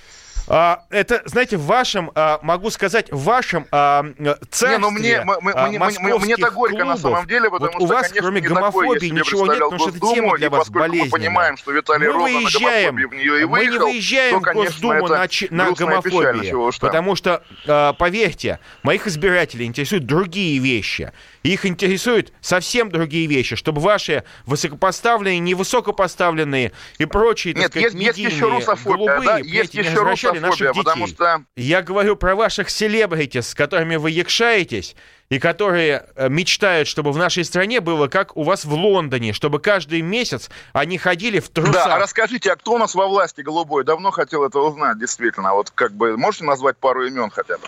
А, 0.49 0.83
это, 0.89 1.21
знаете, 1.25 1.57
в 1.57 1.65
вашем, 1.65 2.11
а, 2.15 2.39
могу 2.41 2.69
сказать, 2.69 3.11
в 3.11 3.21
вашем 3.23 3.65
а, 3.71 4.05
царстве 4.49 4.69
Не, 4.69 4.77
ну 4.77 4.91
мне, 4.91 5.13
м- 5.15 5.29
м- 5.29 5.47
а, 5.53 5.67
мне- 5.67 5.79
мне- 5.79 6.17
мне-то 6.19 6.51
горько 6.51 6.77
на 6.85 6.93
клубов, 6.93 7.01
самом 7.01 7.27
деле, 7.27 7.49
потому 7.49 7.71
вот 7.71 7.71
что, 7.73 7.83
у 7.83 7.87
вас, 7.87 8.07
конечно, 8.07 8.21
кроме 8.21 8.41
не 8.41 8.47
гомофобии, 8.47 9.07
ничего 9.07 9.45
нет, 9.45 9.59
потому 9.59 9.79
что 9.79 9.89
эта 9.89 9.99
Госдуму, 9.99 10.15
тема 10.15 10.37
для 10.37 10.49
вас 10.49 10.59
поскольку 10.59 10.79
мы 10.79 10.87
болезненная. 10.87 11.11
понимаем, 11.11 11.57
что 11.57 11.71
Виталий 11.71 12.07
мы 12.07 12.13
на 12.13 12.19
выезжаем, 12.19 12.95
гомофобии 12.95 13.05
в 13.05 13.19
нее 13.19 13.41
и 13.41 13.45
мы 13.45 13.59
не 13.59 13.67
выехал, 13.69 13.85
выезжаем 13.87 14.33
то, 14.35 14.39
в 14.39 14.43
конечно, 14.43 14.63
Госдуму 14.71 14.93
это 14.93 15.07
на, 15.07 15.17
на 15.17 15.71
печаль, 15.73 15.87
гомофобии, 15.89 16.79
потому 16.79 17.15
что, 17.15 17.43
э, 17.65 17.93
поверьте, 17.97 18.59
моих 18.83 19.05
избирателей 19.07 19.65
интересуют 19.65 20.05
другие 20.05 20.59
вещи. 20.59 21.11
Их 21.47 21.65
интересуют 21.65 22.33
совсем 22.41 22.89
другие 22.89 23.25
вещи, 23.27 23.55
чтобы 23.55 23.79
ваши 23.79 24.23
высокопоставленные, 24.45 25.39
невысокопоставленные 25.39 26.73
и 26.97 27.05
прочие, 27.05 27.53
так 27.53 27.63
Нет, 27.63 27.71
сказать, 27.71 27.93
есть, 27.93 28.05
есть 28.05 28.17
еще 28.17 28.45
медийные, 28.45 28.59
русофобия, 28.59 28.97
голубые, 28.97 29.29
да, 29.29 29.37
есть 29.37 29.73
не 29.73 29.79
еще 29.79 29.91
развращали 29.91 30.39
наших 30.39 30.59
русофобия, 30.59 30.83
потому 30.83 31.05
детей. 31.05 31.15
что 31.15 31.43
Я 31.55 31.81
говорю 31.81 32.15
про 32.17 32.35
ваших 32.35 32.69
селебритис, 32.69 33.49
с 33.49 33.55
которыми 33.55 33.95
вы 33.95 34.11
якшаетесь, 34.11 34.95
и 35.29 35.39
которые 35.39 36.05
э, 36.15 36.29
мечтают, 36.29 36.87
чтобы 36.87 37.11
в 37.11 37.17
нашей 37.17 37.45
стране 37.45 37.79
было 37.79 38.07
как 38.07 38.35
у 38.35 38.43
вас 38.43 38.65
в 38.65 38.73
Лондоне, 38.73 39.33
чтобы 39.33 39.59
каждый 39.59 40.01
месяц 40.01 40.49
они 40.73 40.97
ходили 40.97 41.39
в 41.39 41.49
трусах. 41.49 41.73
Да, 41.73 41.95
а 41.95 41.99
расскажите, 41.99 42.51
а 42.51 42.55
кто 42.55 42.73
у 42.73 42.77
нас 42.77 42.95
во 42.95 43.07
власти 43.07 43.41
голубой? 43.41 43.83
Давно 43.83 44.11
хотел 44.11 44.43
это 44.43 44.59
узнать, 44.59 44.99
действительно. 44.99 45.53
Вот 45.53 45.69
как 45.71 45.93
бы, 45.93 46.17
можете 46.17 46.45
назвать 46.45 46.77
пару 46.77 47.05
имен 47.05 47.29
хотя 47.29 47.57
бы? 47.57 47.67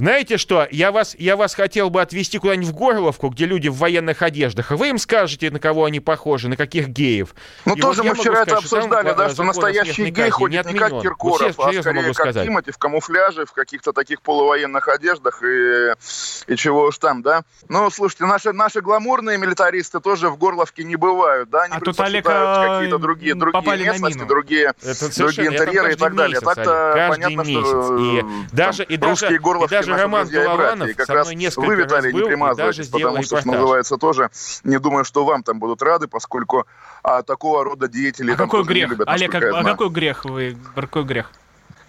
Знаете 0.00 0.36
что, 0.36 0.68
я 0.70 0.92
вас, 0.92 1.16
я 1.18 1.36
вас 1.36 1.56
хотел 1.56 1.90
бы 1.90 2.00
отвезти 2.00 2.38
куда-нибудь 2.38 2.68
в 2.68 2.72
Горловку, 2.72 3.30
где 3.30 3.46
люди 3.46 3.66
в 3.66 3.74
военных 3.74 4.22
одеждах, 4.22 4.70
и 4.70 4.76
вы 4.76 4.90
им 4.90 4.98
скажете, 4.98 5.50
на 5.50 5.58
кого 5.58 5.86
они 5.86 5.98
похожи, 5.98 6.48
на 6.48 6.56
каких 6.56 6.86
геев. 6.86 7.34
Ну, 7.64 7.74
И 7.74 7.80
тоже 7.80 8.04
вот 8.04 8.10
мы 8.10 8.14
вчера 8.14 8.44
сказать, 8.44 8.48
это 8.48 8.60
что 8.60 8.68
там, 8.76 8.78
обсуждали, 8.78 9.16
да, 9.16 9.28
что 9.28 9.42
настоящий 9.42 10.04
гей 10.04 10.12
казни 10.12 10.30
ходит 10.30 10.66
не 10.66 10.78
как. 10.78 11.02
Киркоров, 11.02 11.58
Вот 11.58 11.74
а 11.74 11.82
скорее 11.82 12.02
могу 12.02 12.14
как 12.14 12.14
сказать. 12.14 12.46
Тимати 12.46 12.70
в 12.70 12.78
камуфляже, 12.78 13.44
в 13.44 13.50
каких-то 13.52 13.92
таких 13.92 14.22
полувоенных 14.22 14.86
одеждах 14.86 15.42
и, 15.42 15.94
и 16.46 16.56
чего 16.56 16.84
уж 16.84 16.98
там, 16.98 17.22
да. 17.22 17.42
Ну, 17.68 17.90
слушайте, 17.90 18.24
наши, 18.26 18.52
наши 18.52 18.80
гламурные 18.82 19.36
милитаристы 19.36 19.98
тоже 19.98 20.28
в 20.28 20.36
Горловке 20.36 20.84
не 20.84 20.94
бывают, 20.94 21.50
да, 21.50 21.62
они 21.62 21.74
А 21.74 21.80
тут, 21.80 21.98
Олег, 21.98 22.22
предпочитают 22.22 22.70
а, 22.70 22.74
какие-то 22.76 22.98
другие, 22.98 23.34
другие 23.34 23.76
местности, 23.78 24.22
другие, 24.22 24.74
Это 24.80 25.18
другие 25.18 25.48
интерьеры 25.48 25.94
и 25.94 25.96
так 25.96 26.14
далее. 26.14 26.38
Так-то 26.38 27.06
понятно, 27.08 27.40
месяц. 27.42 27.66
что 27.66 27.98
И 27.98 28.20
э, 28.20 28.22
даже- 28.52 28.84
и 28.84 28.96
даже- 28.96 29.10
русские 29.10 29.34
и 29.34 29.38
наши 29.92 30.02
Роман 30.02 30.22
друзья 30.22 30.40
и 30.40 30.44
братья. 30.44 30.58
Голованов 30.58 30.88
И 30.88 30.94
как 30.94 31.08
раз 31.08 31.28
вы, 31.28 31.76
Виталий, 31.76 32.12
не 32.12 32.84
сделал 32.84 33.14
потому 33.14 33.22
что, 33.22 33.40
что 33.40 33.48
называется, 33.48 33.96
тоже 33.96 34.30
не 34.64 34.78
думаю, 34.78 35.04
что 35.04 35.24
вам 35.24 35.42
там 35.42 35.58
будут 35.58 35.82
рады, 35.82 36.08
поскольку 36.08 36.66
а, 37.02 37.22
такого 37.22 37.64
рода 37.64 37.88
деятелей 37.88 38.34
А 38.34 38.36
какой 38.36 38.64
грех? 38.64 38.90
любят, 38.90 39.08
Олег, 39.08 39.34
я 39.34 39.40
а 39.58 39.64
какой 39.64 39.90
грех 39.90 40.24
вы? 40.24 40.56
Какой 40.74 41.04
грех? 41.04 41.30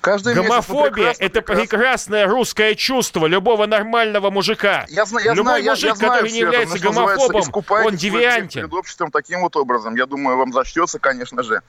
Каждый 0.01 0.33
месяц, 0.33 0.47
Гомофобия 0.49 0.91
прекрасно, 0.91 1.23
это 1.23 1.41
прекрасно. 1.41 1.61
прекрасное 1.67 2.27
русское 2.27 2.75
чувство 2.75 3.25
любого 3.25 3.65
нормального 3.65 4.29
мужика. 4.29 4.85
Я, 4.87 5.03
я 5.23 5.33
Любой 5.33 5.61
я- 5.61 5.71
мужик, 5.71 5.89
я 5.89 5.95
знаю 5.95 6.13
который 6.13 6.31
не 6.31 6.39
это, 6.39 6.45
является 6.45 6.85
называется, 6.85 7.27
гомофобом, 7.27 7.85
он 7.85 7.95
девиантен. 7.95 8.61
Перед 8.61 8.73
обществом 8.73 9.11
таким 9.11 9.41
вот 9.41 9.57
образом. 9.57 9.95
Я 9.95 10.05
думаю, 10.05 10.37
вам 10.37 10.53
зачтется, 10.53 10.99
конечно 10.99 11.43
же. 11.43 11.61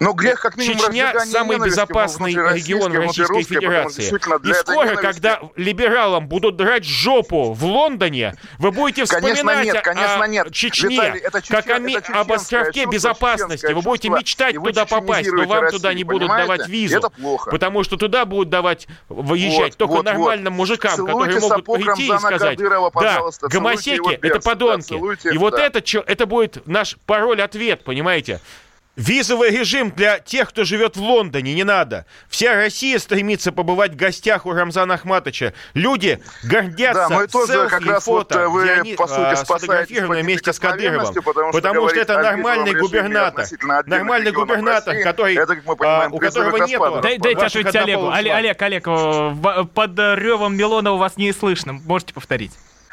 Но 0.00 0.14
грех 0.14 0.40
как 0.40 0.56
минимум 0.56 0.78
Чечня 0.78 1.12
самый 1.26 1.58
безопасный 1.58 2.32
регион 2.32 2.92
Российской 2.92 3.42
Федерации. 3.42 4.04
И 4.48 4.54
скоро, 4.54 4.96
когда 4.96 5.40
либералам 5.56 6.26
будут 6.26 6.56
драть 6.56 6.84
жопу 6.84 7.52
в 7.52 7.64
Лондоне, 7.64 8.34
вы 8.58 8.70
будете 8.72 9.04
вспоминать 9.04 9.66
нет, 9.66 9.80
конечно, 9.82 10.24
о 10.24 10.26
нет. 10.26 10.52
Чечне, 10.52 10.96
Виталий, 10.96 11.20
это 11.20 11.38
чечен- 11.42 11.50
как 11.54 11.68
о 11.68 11.90
это 11.90 12.20
об 12.20 12.32
островке 12.32 12.86
безопасности. 12.86 13.72
Вы 13.72 13.82
будете 13.82 14.08
мечтать 14.08 14.54
туда 14.54 14.86
попасть, 14.86 15.30
но 15.30 15.44
вам 15.44 15.60
Россию, 15.60 15.80
туда 15.80 15.92
не 15.92 16.04
будут 16.04 16.22
понимаете? 16.28 16.46
давать 16.46 16.68
визу. 16.68 16.98
Это 16.98 17.10
плохо. 17.10 17.50
Потому 17.50 17.84
что 17.84 17.96
туда 17.98 18.24
будут 18.24 18.48
давать 18.48 18.88
выезжать 19.10 19.72
Вот, 19.72 19.76
только 19.76 19.92
вот, 19.96 20.04
нормальным 20.06 20.54
вот. 20.54 20.60
мужикам, 20.60 20.96
Целуйте 20.96 21.34
которые 21.34 21.40
могут 21.40 21.64
прийти 21.66 22.06
и 22.08 22.18
сказать, 22.18 22.58
да, 22.58 23.48
гомосеки 23.48 24.14
это 24.14 24.34
да, 24.34 24.40
подонки. 24.40 24.88
целуйте, 24.88 25.30
И 25.30 25.36
вот 25.36 25.56
да. 25.56 25.66
это, 25.66 25.82
это 26.06 26.24
будет 26.26 26.66
наш 26.66 26.96
пароль-ответ, 27.04 27.84
понимаете? 27.84 28.40
Визовый 28.96 29.50
режим 29.50 29.90
для 29.92 30.18
тех, 30.18 30.48
кто 30.48 30.64
живет 30.64 30.96
в 30.96 31.00
Лондоне, 31.00 31.54
не 31.54 31.62
надо. 31.64 32.06
Вся 32.28 32.54
Россия 32.56 32.98
стремится 32.98 33.52
побывать 33.52 33.92
в 33.92 33.96
гостях 33.96 34.46
у 34.46 34.52
Рамзана 34.52 34.94
Ахматовича. 34.94 35.54
Люди 35.74 36.20
гордятся 36.42 37.06
Да, 37.08 37.16
мы 37.16 37.28
тоже 37.28 37.52
селфи 37.52 37.70
как 37.70 37.82
и 37.82 37.88
раз 37.88 38.06
вот, 38.06 38.28
фото, 38.28 38.40
э, 38.40 38.48
вы, 38.48 38.62
где 38.64 38.72
они, 38.72 38.94
по 38.94 39.06
сути, 39.06 39.20
а, 39.20 39.44
под 39.44 39.62
вместе 40.22 40.52
с 40.52 40.58
Кадыровым. 40.58 41.14
потому 41.22 41.52
что 41.52 41.60
Потому 41.60 41.88
что 41.88 42.00
это 42.00 42.20
нормальный 42.20 42.74
губернатор. 42.74 43.46
Нормальный 43.86 44.32
губернатор, 44.32 44.92
России, 44.94 45.04
который, 45.04 45.36
это, 45.36 45.54
как 45.54 45.64
мы 45.64 45.72
а, 45.72 45.76
понимаем, 45.76 46.12
у 46.12 46.18
которого 46.18 46.58
распаду. 46.58 47.00
Дай, 47.00 47.18
дайте 47.18 47.46
ответить 47.46 47.76
Олегу. 47.76 48.10
Олег. 48.10 48.34
Олег, 48.34 48.62
Олег, 48.62 48.84
под 48.84 49.98
ревом 49.98 50.56
Милонова 50.56 50.96
вас 50.96 51.16
не 51.16 51.32
слышно. 51.32 51.72
Можете 51.72 52.12
повторить? 52.12 52.52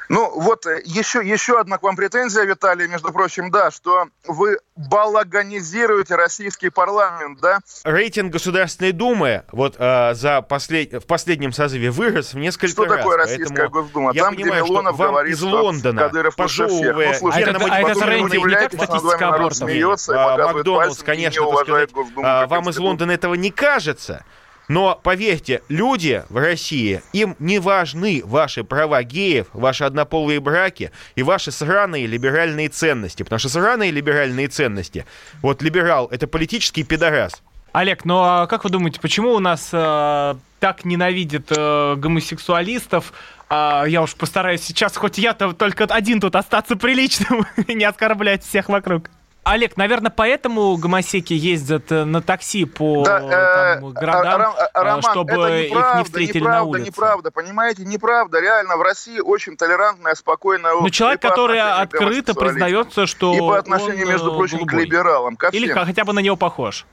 Ну, 0.10 0.32
вот 0.40 0.66
э, 0.66 0.82
еще, 0.86 1.20
еще 1.20 1.60
одна 1.60 1.78
к 1.78 1.84
вам 1.84 1.96
претензия, 1.96 2.44
Виталий, 2.44 2.88
между 2.88 3.12
прочим, 3.12 3.52
да, 3.52 3.72
что 3.72 4.06
вы 4.26 4.60
балаганизируете 4.78 6.16
российский 6.16 6.70
парламент, 6.70 7.40
да? 7.42 7.60
Рейтинг 7.84 8.32
Государственной 8.32 8.92
Думы 8.94 9.44
вот 9.52 9.76
а, 9.80 10.14
за 10.14 10.42
послед... 10.42 10.94
в 11.04 11.08
последнем 11.08 11.52
созыве 11.52 11.92
вырос 11.92 12.34
в 12.34 12.38
несколько 12.38 12.68
Что 12.68 12.86
раз. 12.86 12.98
такое 12.98 13.18
Российская 13.18 13.68
Госдума? 13.68 14.12
Я 14.14 14.24
Там, 14.24 14.34
где 14.36 14.44
понимаю, 14.44 14.64
что 14.66 14.74
Милонов 14.74 14.98
вам 14.98 15.08
говорит, 15.12 15.34
из 15.34 15.38
что 15.40 15.50
Лондона, 15.50 16.02
Кадыров 16.02 16.38
лучше 16.38 16.54
всех. 16.54 16.68
пожевывая 16.68 17.18
Ну, 17.22 17.32
генно- 17.32 17.38
а 17.38 17.42
это- 17.42 17.88
а 17.88 17.92
это 17.92 18.06
рейтинг 18.06 18.46
не 18.46 18.54
как 18.56 18.74
статистика 18.74 19.28
абортов? 19.30 19.58
смеется 19.58 20.14
А, 20.14 20.38
Макдоналдс, 20.38 20.70
пальцем, 20.70 21.06
конечно, 21.06 21.58
сказать, 21.58 21.90
а, 22.24 22.48
вам 22.48 22.70
из. 22.70 22.78
Лондона 22.80 23.12
этого 23.12 23.34
не 23.34 23.52
кажется. 23.52 24.24
Но 24.68 25.00
поверьте, 25.02 25.62
люди 25.70 26.24
в 26.30 26.38
России, 26.38 27.02
им 27.14 27.36
не 27.40 27.60
важны 27.60 28.22
ваши 28.26 28.64
права 28.64 29.04
геев, 29.04 29.48
ваши 29.54 29.86
однополые 29.86 30.40
браки 30.40 30.92
и 31.16 31.24
ваши 31.24 31.52
сраные 31.52 32.06
либеральные 32.06 32.70
ценности. 32.70 33.24
Потому 33.24 33.40
что 33.40 33.50
сраные 33.50 33.92
либеральные 33.92 34.48
ценности, 34.50 35.06
вот 35.42 35.62
либерал, 35.62 36.08
это 36.12 36.28
политический 36.28 36.84
пидорас. 36.84 37.42
Олег, 37.72 38.06
ну 38.06 38.20
а 38.22 38.48
как 38.48 38.64
вы 38.64 38.70
думаете, 38.70 39.00
почему 39.00 39.34
у 39.34 39.40
нас 39.40 39.70
э, 39.72 40.36
так 40.60 40.84
ненавидят 40.84 41.52
э, 41.56 41.96
гомосексуалистов? 41.96 43.14
А, 43.50 43.86
я 43.86 44.02
уж 44.02 44.16
постараюсь 44.16 44.62
сейчас, 44.62 44.98
хоть 44.98 45.18
я-то 45.18 45.54
только 45.54 45.86
один 45.86 46.20
тут 46.20 46.36
остаться 46.36 46.76
приличным 46.76 47.46
и 47.68 47.74
не 47.74 47.86
оскорблять 47.86 48.44
всех 48.44 48.68
вокруг. 48.68 49.10
Олег, 49.52 49.78
наверное, 49.78 50.12
поэтому 50.12 50.76
гомосеки 50.78 51.34
ездят 51.34 51.92
э, 51.92 52.04
на 52.04 52.22
такси 52.22 52.66
по 52.66 53.04
Да, 53.04 53.20
э, 53.20 53.80
там, 53.80 53.92
городам, 53.94 54.42
Ром- 54.42 54.56
э, 54.58 54.68
Роман, 54.74 55.02
чтобы 55.04 55.32
это 55.32 55.58
их 55.58 55.70
неправда, 55.72 55.98
не 55.98 56.04
встретили 56.04 56.38
неправда, 56.40 56.58
на 56.58 56.64
улице. 56.64 56.88
Неправда, 56.88 57.32
понимаете, 57.32 57.86
неправда. 57.86 58.40
Реально, 58.40 58.78
в 58.78 58.82
России 58.82 59.20
очень 59.20 59.58
толерантная, 59.58 60.16
спокойная 60.16 60.74
Но 60.74 60.80
общество. 60.80 60.92
Человек, 60.92 61.22
который 61.22 61.60
открыто 61.62 62.34
признается, 62.34 63.06
что 63.06 63.34
И 63.34 63.40
по 63.40 63.58
отношению, 63.58 64.06
он, 64.06 64.12
между 64.12 64.34
э, 64.34 64.36
прочим, 64.38 64.58
голубой. 64.58 64.84
к 64.84 64.86
либералам. 64.86 65.36
Ко 65.38 65.48
Или 65.48 65.72
всем. 65.72 65.86
хотя 65.86 66.04
бы 66.04 66.14
на 66.14 66.20
него 66.20 66.36
похож. 66.36 66.86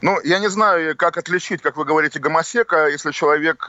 Ну, 0.00 0.18
я 0.22 0.38
не 0.38 0.48
знаю, 0.48 0.96
как 0.96 1.16
отличить, 1.16 1.62
как 1.62 1.76
вы 1.76 1.84
говорите, 1.84 2.18
гомосека, 2.18 2.88
если 2.88 3.10
человек... 3.12 3.68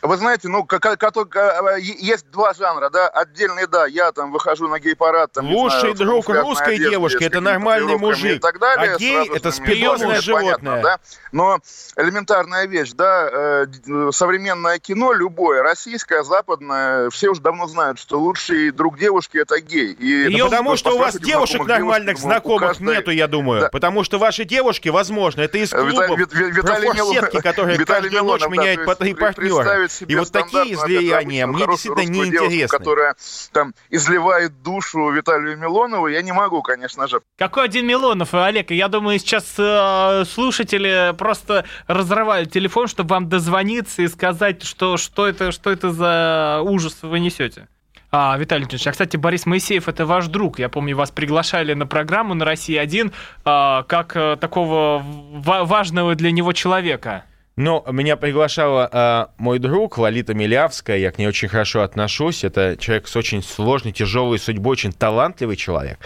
Вы 0.00 0.16
знаете, 0.16 0.48
ну, 0.48 0.64
как, 0.64 0.80
как- 0.80 1.00
как- 1.00 1.36
э, 1.36 1.80
есть 1.80 2.30
два 2.30 2.54
жанра, 2.54 2.88
да, 2.88 3.08
отдельный, 3.08 3.66
да, 3.66 3.86
я 3.86 4.12
там 4.12 4.30
выхожу 4.30 4.68
на 4.68 4.78
гей-парад, 4.78 5.32
там, 5.32 5.52
Лучший 5.52 5.80
знаю, 5.80 5.94
друг 5.96 6.28
русской 6.28 6.74
одежде, 6.74 6.90
девушки 6.90 7.24
это 7.24 7.40
нормальный 7.40 7.96
мужик, 7.98 8.36
и 8.36 8.38
так 8.38 8.60
далее, 8.60 8.94
а 8.94 8.98
гей 8.98 9.28
это 9.28 9.50
спидозное 9.50 10.20
понятно, 10.20 10.22
животное. 10.22 10.82
да. 10.82 10.98
Но 11.32 11.58
элементарная 11.96 12.66
вещь, 12.66 12.92
да, 12.92 13.28
э, 13.30 13.66
современное 14.12 14.78
кино, 14.78 15.12
любое, 15.12 15.62
российское, 15.62 16.22
западное, 16.22 17.10
все 17.10 17.30
уже 17.30 17.40
давно 17.40 17.66
знают, 17.66 17.98
что 17.98 18.20
лучший 18.20 18.70
друг 18.70 18.98
девушки 18.98 19.38
это 19.38 19.60
гей. 19.60 19.92
И 19.94 20.06
Её- 20.30 20.44
Потому 20.44 20.76
что 20.76 20.94
у 20.94 20.98
вас 20.98 21.16
девушек 21.16 21.66
нормальных 21.66 22.18
знакомых 22.18 22.68
каждой- 22.68 22.96
нету, 22.96 23.10
я 23.10 23.26
думаю. 23.26 23.62
Да. 23.62 23.68
Потому 23.70 24.04
что 24.04 24.18
ваши 24.18 24.44
девушки, 24.44 24.88
возможно, 24.90 25.40
это 25.40 25.58
из 25.58 25.72
Виталий- 25.72 26.06
клубов 26.06 26.18
Виталий 26.32 26.88
Милонов- 26.90 26.96
форсетки, 26.98 27.40
которые 27.40 27.78
Виталий 27.78 28.02
каждую 28.10 28.24
ночь 28.24 28.40
Милонов, 28.42 28.56
да, 28.56 28.62
меняют 28.62 28.80
то 28.80 28.86
по 28.86 28.94
три 28.94 29.14
партнера. 29.14 29.87
Представить 29.88 29.92
себе 29.92 30.14
И 30.14 30.18
вот 30.18 30.30
такие 30.30 30.74
излияния 30.74 31.46
мне 31.46 31.66
действительно 31.66 32.10
неинтересны. 32.10 32.78
Которая 32.78 33.16
там 33.52 33.74
изливает 33.90 34.62
душу 34.62 35.10
Виталию 35.10 35.58
Милонову, 35.58 36.08
я 36.08 36.22
не 36.22 36.32
могу, 36.32 36.62
конечно 36.62 37.06
же. 37.08 37.20
Какой 37.36 37.64
один 37.64 37.86
Милонов, 37.86 38.34
Олег? 38.34 38.70
Я 38.70 38.88
думаю, 38.88 39.18
сейчас 39.18 39.54
э, 39.58 40.24
слушатели 40.24 41.14
просто 41.16 41.64
разрывают 41.86 42.52
телефон, 42.52 42.88
чтобы 42.88 43.10
вам 43.14 43.28
дозвониться 43.28 44.02
и 44.02 44.08
сказать, 44.08 44.62
что, 44.62 44.96
что, 44.96 45.26
это, 45.26 45.52
что 45.52 45.70
это 45.70 45.90
за 45.92 46.60
ужас 46.62 46.98
вы 47.02 47.20
несете. 47.20 47.68
А, 48.10 48.36
Виталий 48.38 48.62
Леонидович, 48.62 48.86
а, 48.86 48.92
кстати, 48.92 49.16
Борис 49.16 49.44
Моисеев– 49.44 49.88
это 49.88 50.06
ваш 50.06 50.28
друг. 50.28 50.58
Я 50.58 50.68
помню, 50.68 50.96
вас 50.96 51.10
приглашали 51.10 51.74
на 51.74 51.86
программу 51.86 52.34
на 52.34 52.44
«России-1» 52.44 53.12
а, 53.44 53.82
как 53.82 54.16
а, 54.16 54.36
такого 54.36 55.04
важного 55.04 56.14
для 56.14 56.30
него 56.30 56.52
человека. 56.52 57.24
Ну, 57.60 57.84
меня 57.90 58.16
приглашала 58.16 58.88
э, 58.92 59.26
мой 59.42 59.58
друг 59.58 59.98
Лолита 59.98 60.32
Милявская, 60.32 60.96
я 60.96 61.10
к 61.10 61.18
ней 61.18 61.26
очень 61.26 61.48
хорошо 61.48 61.82
отношусь. 61.82 62.44
Это 62.44 62.76
человек 62.78 63.08
с 63.08 63.16
очень 63.16 63.42
сложной, 63.42 63.90
тяжелой 63.90 64.38
судьбой, 64.38 64.74
очень 64.74 64.92
талантливый 64.92 65.56
человек. 65.56 65.98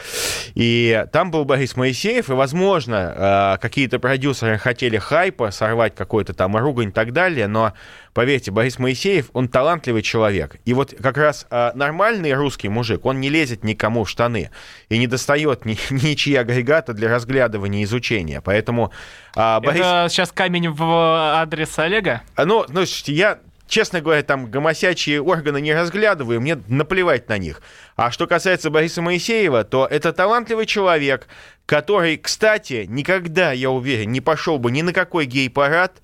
И 0.55 1.05
там 1.13 1.31
был 1.31 1.45
Борис 1.45 1.77
Моисеев, 1.77 2.31
и, 2.31 2.33
возможно, 2.33 3.55
э, 3.55 3.59
какие-то 3.61 3.99
продюсеры 3.99 4.57
хотели 4.57 4.97
хайпа, 4.97 5.51
сорвать 5.51 5.95
какой-то 5.95 6.33
там 6.33 6.57
ругань 6.57 6.89
и 6.89 6.93
так 6.93 7.13
далее, 7.13 7.49
но 7.49 7.75
Поверьте, 8.15 8.51
Борис 8.51 8.79
Моисеев, 8.79 9.31
он 9.33 9.49
талантливый 9.49 10.03
человек. 10.03 10.57
И 10.65 10.75
вот 10.75 10.95
как 11.03 11.17
раз 11.17 11.47
а, 11.51 11.73
нормальный 11.75 12.33
русский 12.35 12.69
мужик, 12.69 13.07
он 13.07 13.21
не 13.21 13.31
лезет 13.31 13.65
никому 13.65 14.05
в 14.05 14.11
штаны 14.11 14.51
и 14.91 14.99
не 14.99 15.07
достает 15.07 15.65
ни, 15.65 15.79
ничьи 15.91 16.35
агрегаты 16.35 16.93
для 16.93 17.09
разглядывания 17.09 17.81
и 17.81 17.85
изучения. 17.85 18.41
Поэтому... 18.43 18.93
А, 19.35 19.61
Борис... 19.61 19.81
Это 19.81 20.07
сейчас 20.11 20.31
камень 20.31 20.69
в 20.71 20.83
адрес 21.41 21.79
Олега? 21.79 22.23
А, 22.37 22.45
ну, 22.45 22.67
ну, 22.69 22.85
я 23.07 23.39
честно 23.73 24.03
говоря, 24.03 24.23
там 24.23 24.51
гомосячие 24.51 25.23
органы 25.23 25.59
не 25.63 25.73
разглядываю, 25.73 26.43
мне 26.43 26.57
наплевать 26.69 27.31
на 27.31 27.39
них. 27.39 27.63
А 27.97 28.11
что 28.11 28.27
касается 28.27 28.69
Бориса 28.69 29.01
Моисеева, 29.01 29.65
то 29.65 29.87
это 29.91 30.13
талантливый 30.13 30.67
человек, 30.67 31.27
который, 31.65 32.19
кстати, 32.19 32.85
никогда, 32.87 33.53
я 33.53 33.71
уверен, 33.71 34.13
не 34.13 34.21
пошел 34.21 34.59
бы 34.59 34.71
ни 34.71 34.83
на 34.83 34.93
какой 34.93 35.25
гей-парад, 35.25 36.03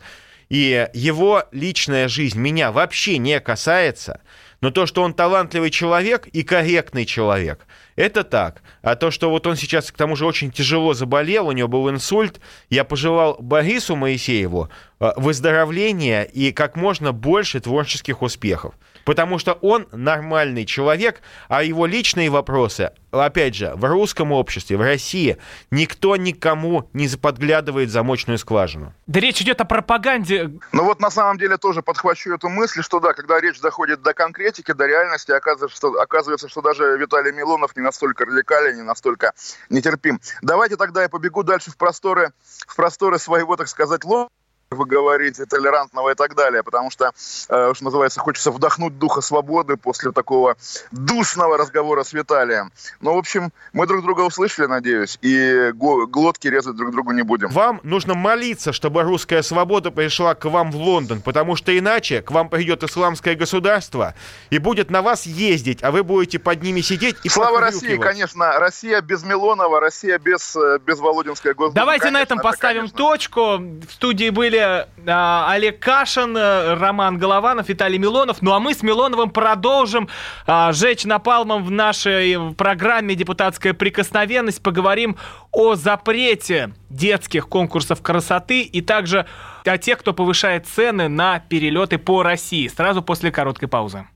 и 0.49 0.89
его 0.95 1.45
личная 1.53 2.09
жизнь 2.09 2.39
меня 2.39 2.73
вообще 2.73 3.19
не 3.19 3.39
касается, 3.41 4.21
но 4.61 4.71
то, 4.71 4.87
что 4.87 5.03
он 5.03 5.15
талантливый 5.15 5.71
человек 5.71 6.27
и 6.29 6.43
корректный 6.43 7.05
человек, 7.05 7.67
это 7.97 8.25
так. 8.25 8.63
А 8.83 8.97
то, 8.97 9.11
что 9.11 9.31
вот 9.31 9.47
он 9.47 9.57
сейчас, 9.57 9.93
к 9.93 9.97
тому 9.97 10.17
же, 10.17 10.27
очень 10.27 10.51
тяжело 10.51 10.95
заболел, 10.95 11.49
у 11.49 11.53
него 11.53 11.69
был 11.69 11.91
инсульт, 11.91 12.41
я 12.71 12.85
пожелал 12.85 13.37
Борису 13.39 13.95
Моисееву 13.95 14.69
э, 15.01 15.13
выздоровления 15.17 16.23
и 16.23 16.53
как 16.53 16.77
можно 16.77 17.13
больше 17.13 17.61
творческих 17.61 18.23
успехов 18.23 18.75
потому 19.09 19.39
что 19.39 19.55
он 19.63 19.89
нормальный 19.91 20.67
человек, 20.67 21.23
а 21.49 21.63
его 21.63 21.87
личные 21.87 22.29
вопросы, 22.29 22.93
опять 23.11 23.55
же, 23.55 23.73
в 23.75 23.83
русском 23.87 24.33
обществе, 24.33 24.77
в 24.77 24.83
России, 24.83 25.39
никто 25.71 26.15
никому 26.17 26.91
не 26.93 27.09
подглядывает 27.17 27.89
в 27.89 27.93
замочную 27.93 28.37
скважину. 28.37 28.93
Да 29.07 29.19
речь 29.21 29.41
идет 29.41 29.63
о 29.63 29.65
пропаганде. 29.65 30.51
Ну 30.73 30.85
вот 30.85 31.01
на 31.01 31.11
самом 31.11 31.39
деле 31.39 31.57
тоже 31.57 31.81
подхвачу 31.81 32.35
эту 32.35 32.51
мысль, 32.51 32.83
что 32.83 33.01
да, 33.01 33.15
когда 33.15 33.41
речь 33.41 33.59
доходит 33.63 34.03
до 34.03 34.13
конкретики, 34.13 34.73
до 34.73 34.87
реальности, 34.87 35.31
оказывается, 35.31 35.75
что, 35.75 35.89
оказывается, 35.99 36.51
что 36.51 36.61
даже 36.61 36.99
Виталий 36.99 37.33
Милонов 37.33 37.75
не 37.77 37.83
настолько 37.83 38.27
радикален, 38.27 38.77
не 38.77 38.83
настолько 38.83 39.33
нетерпим. 39.71 40.21
Давайте 40.43 40.77
тогда 40.77 41.01
я 41.01 41.09
побегу 41.09 41.45
дальше 41.45 41.71
в 41.71 41.79
просторы, 41.79 42.33
в 42.67 42.77
просторы 42.77 43.19
своего, 43.19 43.57
так 43.57 43.69
сказать, 43.69 44.05
лома 44.05 44.29
вы 44.71 44.85
говорите, 44.85 45.47
толерантного 45.47 46.11
и 46.11 46.15
так 46.15 46.35
далее, 46.35 46.63
потому 46.63 46.91
что, 46.91 47.13
э, 47.49 47.73
что 47.75 47.85
называется, 47.85 48.21
хочется 48.21 48.51
вдохнуть 48.51 48.99
духа 48.99 49.21
свободы 49.21 49.77
после 49.77 50.13
такого 50.13 50.57
душного 50.93 51.57
разговора 51.57 52.05
с 52.05 52.13
Виталием. 52.13 52.71
Ну, 53.01 53.15
в 53.15 53.19
общем, 53.19 53.51
мы 53.73 53.87
друг 53.87 54.03
друга 54.03 54.23
услышали, 54.23 54.67
надеюсь, 54.67 55.19
и 55.23 55.71
глотки 55.73 56.49
резать 56.49 56.77
друг 56.77 56.93
другу 56.93 57.13
не 57.13 57.23
будем. 57.23 57.49
Вам 57.49 57.81
нужно 57.83 58.15
молиться, 58.15 58.73
чтобы 58.73 59.03
русская 59.03 59.43
свобода 59.43 59.91
пришла 59.91 60.35
к 60.35 60.45
вам 60.45 60.71
в 60.71 60.77
Лондон, 60.77 61.23
потому 61.23 61.57
что 61.57 61.77
иначе 61.77 62.21
к 62.21 62.31
вам 62.31 62.51
придет 62.51 62.83
исламское 62.83 63.37
государство 63.37 64.15
и 64.51 64.59
будет 64.59 64.91
на 64.91 65.01
вас 65.01 65.25
ездить, 65.25 65.83
а 65.83 65.91
вы 65.91 66.03
будете 66.03 66.39
под 66.39 66.63
ними 66.63 66.83
сидеть 66.83 67.17
и 67.25 67.29
Слава 67.29 67.61
России, 67.61 67.97
конечно. 67.97 68.59
Россия 68.59 69.01
без 69.01 69.23
Милонова, 69.23 69.81
Россия 69.81 70.19
без, 70.19 70.55
э, 70.57 70.79
без 70.85 70.99
Володинской 70.99 71.53
государства. 71.53 71.75
Давайте 71.75 72.03
конечно, 72.03 72.19
на 72.19 72.23
этом 72.23 72.39
поставим 72.41 72.81
конечно. 72.81 72.99
точку. 72.99 73.41
В 73.59 73.91
студии 73.91 74.31
были 74.31 74.58
были 74.59 74.87
э, 75.07 75.45
Олег 75.49 75.81
Кашин, 75.81 76.37
э, 76.37 76.75
Роман 76.75 77.19
Голованов, 77.19 77.69
Виталий 77.69 77.99
Милонов. 77.99 78.43
Ну 78.43 78.53
а 78.53 78.61
мы 78.61 78.75
с 78.75 78.83
Милоновым 78.83 79.31
продолжим 79.31 80.09
э, 80.47 80.73
жечь 80.73 81.05
напалмом 81.05 81.65
в 81.65 81.71
нашей 81.71 82.55
программе 82.55 83.15
«Депутатская 83.15 83.75
прикосновенность». 83.75 84.63
Поговорим 84.63 85.17
о 85.53 85.75
запрете 85.75 86.73
детских 86.91 87.49
конкурсов 87.49 88.03
красоты 88.03 88.63
и 88.63 88.81
также 88.81 89.27
о 89.65 89.79
тех, 89.79 89.99
кто 89.99 90.13
повышает 90.13 90.67
цены 90.67 91.09
на 91.09 91.41
перелеты 91.41 91.99
по 91.99 92.23
России. 92.23 92.69
Сразу 92.69 93.03
после 93.03 93.31
короткой 93.31 93.69
паузы. 93.69 94.07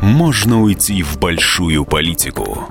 Можно 0.00 0.62
уйти 0.62 1.02
в 1.02 1.18
большую 1.18 1.84
политику, 1.84 2.68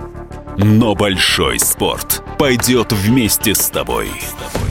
но 0.58 0.95
большой 0.95 1.60
спорт 1.60 2.24
пойдет 2.38 2.91
вместе 2.91 3.56
с 3.56 3.69
тобой. 3.69 4.10
С 4.19 4.34
тобой. 4.34 4.71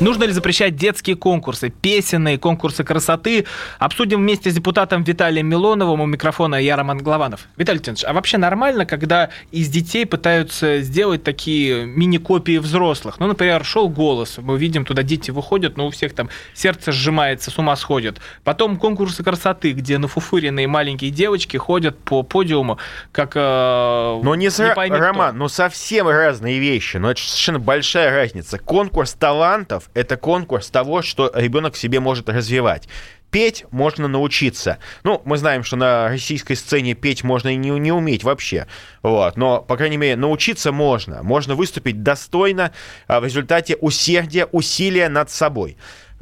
Нужно 0.00 0.24
ли 0.24 0.32
запрещать 0.32 0.74
детские 0.74 1.14
конкурсы, 1.14 1.70
песенные 1.70 2.36
конкурсы 2.36 2.82
красоты? 2.82 3.46
Обсудим 3.78 4.18
вместе 4.18 4.50
с 4.50 4.54
депутатом 4.54 5.04
Виталием 5.04 5.46
Милоновым 5.46 6.00
у 6.00 6.06
микрофона 6.06 6.56
я, 6.56 6.74
Роман 6.74 6.98
Главанов. 6.98 7.46
Виталий 7.56 7.78
Леонидович, 7.78 8.04
а 8.04 8.12
вообще 8.12 8.36
нормально, 8.36 8.86
когда 8.86 9.30
из 9.52 9.68
детей 9.68 10.04
пытаются 10.04 10.80
сделать 10.80 11.22
такие 11.22 11.86
мини-копии 11.86 12.58
взрослых? 12.58 13.20
Ну, 13.20 13.28
например, 13.28 13.64
шел 13.64 13.88
голос, 13.88 14.38
мы 14.38 14.58
видим, 14.58 14.84
туда 14.84 15.04
дети 15.04 15.30
выходят, 15.30 15.76
но 15.76 15.86
у 15.86 15.90
всех 15.90 16.12
там 16.12 16.28
сердце 16.54 16.90
сжимается, 16.90 17.52
с 17.52 17.58
ума 17.58 17.76
сходят. 17.76 18.20
Потом 18.42 18.78
конкурсы 18.78 19.22
красоты, 19.22 19.70
где 19.72 19.98
нафуфыренные 19.98 20.66
маленькие 20.66 21.12
девочки 21.12 21.56
ходят 21.56 21.96
по 22.00 22.24
подиуму, 22.24 22.78
как... 23.12 23.36
Э, 23.36 24.20
но 24.20 24.34
не, 24.34 24.46
не 24.46 24.74
пойми 24.74 24.96
Роман, 24.96 25.30
кто. 25.30 25.38
ну 25.38 25.48
совсем 25.48 26.08
разные 26.08 26.58
вещи, 26.58 26.96
но 26.96 27.12
это 27.12 27.20
совершенно 27.20 27.60
большая 27.60 28.10
разница. 28.10 28.58
Конкурс 28.58 29.12
талантов 29.12 29.83
талантов– 29.84 29.90
это 29.94 30.16
конкурс 30.16 30.70
того, 30.70 31.02
что 31.02 31.30
ребенок 31.34 31.74
в 31.74 31.78
себе 31.78 32.00
может 32.00 32.28
развивать 32.28 32.88
петь 33.30 33.64
можно 33.72 34.06
научиться. 34.06 34.78
Ну, 35.02 35.20
мы 35.24 35.38
знаем, 35.38 35.64
что 35.64 35.74
на 35.74 36.06
российской 36.06 36.54
сцене 36.54 36.94
петь 36.94 37.24
можно 37.24 37.48
и 37.48 37.56
не, 37.56 37.70
не 37.70 37.90
уметь 37.90 38.22
вообще. 38.22 38.68
Вот. 39.02 39.36
Но, 39.36 39.60
по 39.60 39.76
крайней 39.76 39.96
мере, 39.96 40.14
научиться 40.14 40.70
можно. 40.70 41.24
Можно 41.24 41.56
выступить 41.56 42.04
достойно 42.04 42.70
а, 43.08 43.18
в 43.18 43.24
результате 43.24 43.74
усердия, 43.74 44.46
усилия 44.52 45.08
над 45.08 45.30
собой 45.30 45.76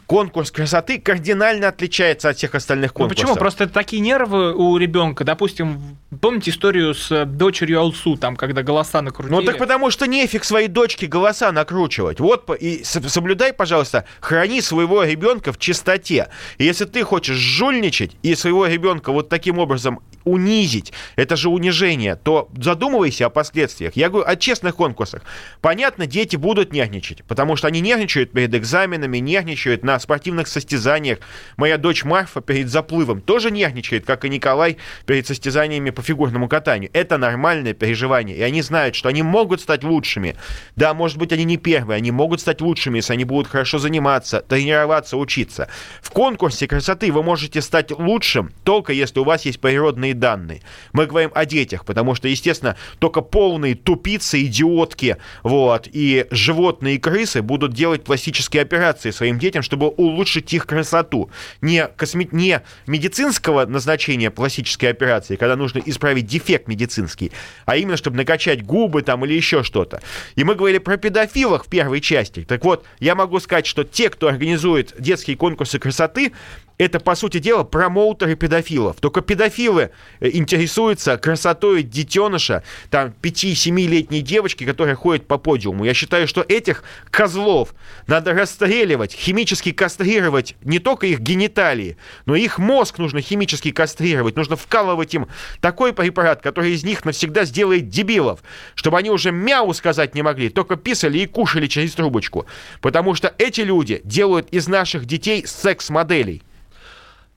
конкурс 0.06 0.50
красоты 0.50 0.98
кардинально 0.98 1.68
отличается 1.68 2.28
от 2.28 2.36
всех 2.36 2.54
остальных 2.54 2.92
конкурсов. 2.92 3.24
Ну 3.24 3.28
почему? 3.28 3.38
Просто 3.38 3.66
такие 3.68 4.00
нервы 4.00 4.54
у 4.54 4.76
ребенка. 4.76 5.24
Допустим, 5.24 5.96
помните 6.20 6.50
историю 6.50 6.94
с 6.94 7.24
дочерью 7.24 7.80
Алсу, 7.80 8.16
там, 8.16 8.36
когда 8.36 8.62
голоса 8.62 9.02
накрутили? 9.02 9.34
Ну 9.34 9.42
так 9.42 9.58
потому 9.58 9.90
что 9.90 10.06
нефиг 10.06 10.44
своей 10.44 10.68
дочке 10.68 11.06
голоса 11.06 11.50
накручивать. 11.52 12.20
Вот 12.20 12.50
и 12.60 12.82
соблюдай, 12.84 13.52
пожалуйста, 13.52 14.04
храни 14.20 14.60
своего 14.60 15.02
ребенка 15.04 15.52
в 15.52 15.58
чистоте. 15.58 16.28
Если 16.58 16.84
ты 16.84 17.02
хочешь 17.04 17.36
жульничать 17.36 18.16
и 18.22 18.34
своего 18.34 18.66
ребенка 18.66 19.12
вот 19.12 19.28
таким 19.28 19.58
образом 19.58 20.00
унизить, 20.24 20.92
это 21.16 21.36
же 21.36 21.48
унижение, 21.48 22.16
то 22.16 22.48
задумывайся 22.56 23.26
о 23.26 23.30
последствиях. 23.30 23.96
Я 23.96 24.08
говорю 24.08 24.28
о 24.28 24.36
честных 24.36 24.76
конкурсах. 24.76 25.22
Понятно, 25.60 26.06
дети 26.06 26.36
будут 26.36 26.72
нервничать, 26.72 27.24
потому 27.24 27.56
что 27.56 27.68
они 27.68 27.80
нервничают 27.80 28.32
перед 28.32 28.54
экзаменами, 28.54 29.18
нервничают 29.18 29.82
на 29.84 29.91
на 29.92 29.98
спортивных 29.98 30.48
состязаниях. 30.48 31.18
Моя 31.57 31.76
дочь 31.76 32.05
Марфа 32.05 32.40
перед 32.40 32.68
заплывом 32.68 33.20
тоже 33.20 33.50
нервничает, 33.50 34.07
как 34.07 34.24
и 34.24 34.28
Николай 34.28 34.78
перед 35.05 35.26
состязаниями 35.26 35.90
по 35.90 36.02
фигурному 36.02 36.48
катанию. 36.48 36.90
Это 36.94 37.18
нормальное 37.18 37.74
переживание, 37.74 38.37
и 38.37 38.42
они 38.42 38.62
знают, 38.62 38.94
что 38.94 39.09
они 39.11 39.22
могут 39.22 39.61
стать 39.61 39.85
лучшими. 39.85 40.37
Да, 40.76 40.94
может 40.94 41.18
быть, 41.18 41.33
они 41.33 41.44
не 41.44 41.59
первые, 41.59 41.98
они 41.98 42.11
могут 42.11 42.40
стать 42.40 42.61
лучшими, 42.61 42.96
если 42.96 43.12
они 43.12 43.24
будут 43.24 43.50
хорошо 43.50 43.78
заниматься, 43.78 44.40
тренироваться, 44.40 45.16
учиться. 45.16 45.68
В 46.00 46.11
конкурсе 46.11 46.66
красоты 46.66 47.12
вы 47.12 47.22
можете 47.22 47.61
стать 47.61 47.90
лучшим 47.90 48.50
только 48.64 48.92
если 48.92 49.20
у 49.20 49.24
вас 49.24 49.44
есть 49.44 49.61
природные 49.61 50.14
данные. 50.14 50.62
Мы 50.92 51.07
говорим 51.07 51.31
о 51.35 51.44
детях, 51.44 51.85
потому 51.85 52.14
что, 52.14 52.28
естественно, 52.28 52.76
только 52.98 53.20
полные 53.20 53.74
тупицы, 53.74 54.42
идиотки, 54.42 55.18
вот, 55.42 55.88
и 55.92 56.26
животные 56.31 56.98
крысы 56.98 57.42
будут 57.42 57.72
делать 57.72 58.05
пластические 58.05 58.62
операции 58.62 59.11
своим 59.11 59.38
детям, 59.38 59.62
чтобы 59.62 59.81
улучшить 59.90 60.52
их 60.52 60.66
красоту. 60.66 61.30
Не, 61.60 61.86
косме... 61.86 62.28
не 62.32 62.62
медицинского 62.86 63.66
назначения 63.66 64.30
пластической 64.30 64.90
операции, 64.90 65.36
когда 65.36 65.56
нужно 65.56 65.80
исправить 65.84 66.26
дефект 66.26 66.68
медицинский, 66.68 67.32
а 67.66 67.76
именно, 67.76 67.96
чтобы 67.96 68.16
накачать 68.16 68.64
губы 68.64 69.02
там 69.02 69.24
или 69.24 69.34
еще 69.34 69.62
что-то. 69.62 70.02
И 70.34 70.44
мы 70.44 70.54
говорили 70.54 70.78
про 70.78 70.96
педофилов 70.96 71.66
в 71.66 71.68
первой 71.68 72.00
части. 72.00 72.44
Так 72.44 72.64
вот, 72.64 72.84
я 73.00 73.14
могу 73.14 73.40
сказать, 73.40 73.66
что 73.66 73.84
те, 73.84 74.10
кто 74.10 74.28
организует 74.28 74.94
детские 74.98 75.36
конкурсы 75.36 75.78
красоты, 75.78 76.32
это, 76.78 77.00
по 77.00 77.14
сути 77.14 77.38
дела, 77.38 77.62
промоутеры 77.64 78.35
педофилов. 78.35 78.96
Только 79.00 79.20
педофилы 79.20 79.90
э, 80.20 80.30
интересуются 80.32 81.16
красотой 81.16 81.82
детеныша, 81.82 82.62
там, 82.90 83.14
5-7-летней 83.22 84.20
девочки, 84.22 84.64
которая 84.64 84.94
ходит 84.94 85.26
по 85.26 85.38
подиуму. 85.38 85.85
Я 85.85 85.94
считаю, 85.94 86.26
что 86.26 86.42
этих 86.42 86.85
козлов 87.11 87.74
надо 88.06 88.32
расстреливать, 88.32 89.12
химически 89.12 89.72
кастрировать 89.72 90.56
не 90.62 90.78
только 90.78 91.06
их 91.06 91.20
гениталии, 91.20 91.96
но 92.26 92.35
и 92.35 92.42
их 92.42 92.58
мозг 92.58 92.98
нужно 92.98 93.20
химически 93.20 93.70
кастрировать. 93.70 94.37
Нужно 94.37 94.56
вкалывать 94.56 95.14
им 95.14 95.28
такой 95.61 95.92
препарат, 95.92 96.42
который 96.42 96.72
из 96.72 96.85
них 96.85 97.04
навсегда 97.04 97.44
сделает 97.44 97.88
дебилов, 97.88 98.42
чтобы 98.74 98.98
они 98.98 99.11
уже 99.11 99.30
мяу 99.30 99.72
сказать 99.74 100.14
не 100.14 100.22
могли, 100.22 100.48
только 100.48 100.76
писали 100.76 101.18
и 101.18 101.26
кушали 101.26 101.66
через 101.66 101.94
трубочку. 101.94 102.46
Потому 102.80 103.14
что 103.14 103.35
эти 103.38 103.61
люди 103.61 104.00
делают 104.04 104.48
из 104.50 104.68
наших 104.68 105.04
детей 105.04 105.46
секс-моделей. 105.46 106.42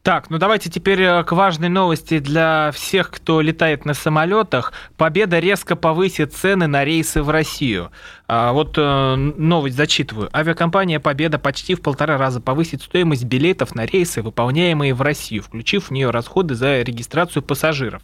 Так, 0.05 0.29
ну 0.29 0.37
давайте 0.37 0.69
теперь 0.69 1.01
э, 1.01 1.23
к 1.23 1.31
важной 1.31 1.67
новости 1.67 2.19
для 2.19 2.69
всех, 2.75 3.09
кто 3.09 3.41
летает 3.41 3.85
на 3.85 3.95
самолетах. 3.95 4.71
Победа 4.97 5.39
резко 5.39 5.75
повысит 5.75 6.31
цены 6.31 6.67
на 6.67 6.85
рейсы 6.85 7.23
в 7.23 7.31
Россию. 7.31 7.91
А, 8.27 8.53
вот 8.53 8.77
э, 8.77 9.15
новость 9.15 9.75
зачитываю. 9.75 10.35
Авиакомпания 10.35 10.99
«Победа» 10.99 11.37
почти 11.37 11.75
в 11.75 11.81
полтора 11.81 12.17
раза 12.17 12.41
повысит 12.41 12.81
стоимость 12.81 13.23
билетов 13.23 13.75
на 13.75 13.85
рейсы, 13.85 14.21
выполняемые 14.23 14.93
в 14.93 15.01
Россию, 15.01 15.43
включив 15.43 15.85
в 15.85 15.91
нее 15.91 16.09
расходы 16.09 16.55
за 16.55 16.81
регистрацию 16.81 17.43
пассажиров. 17.43 18.01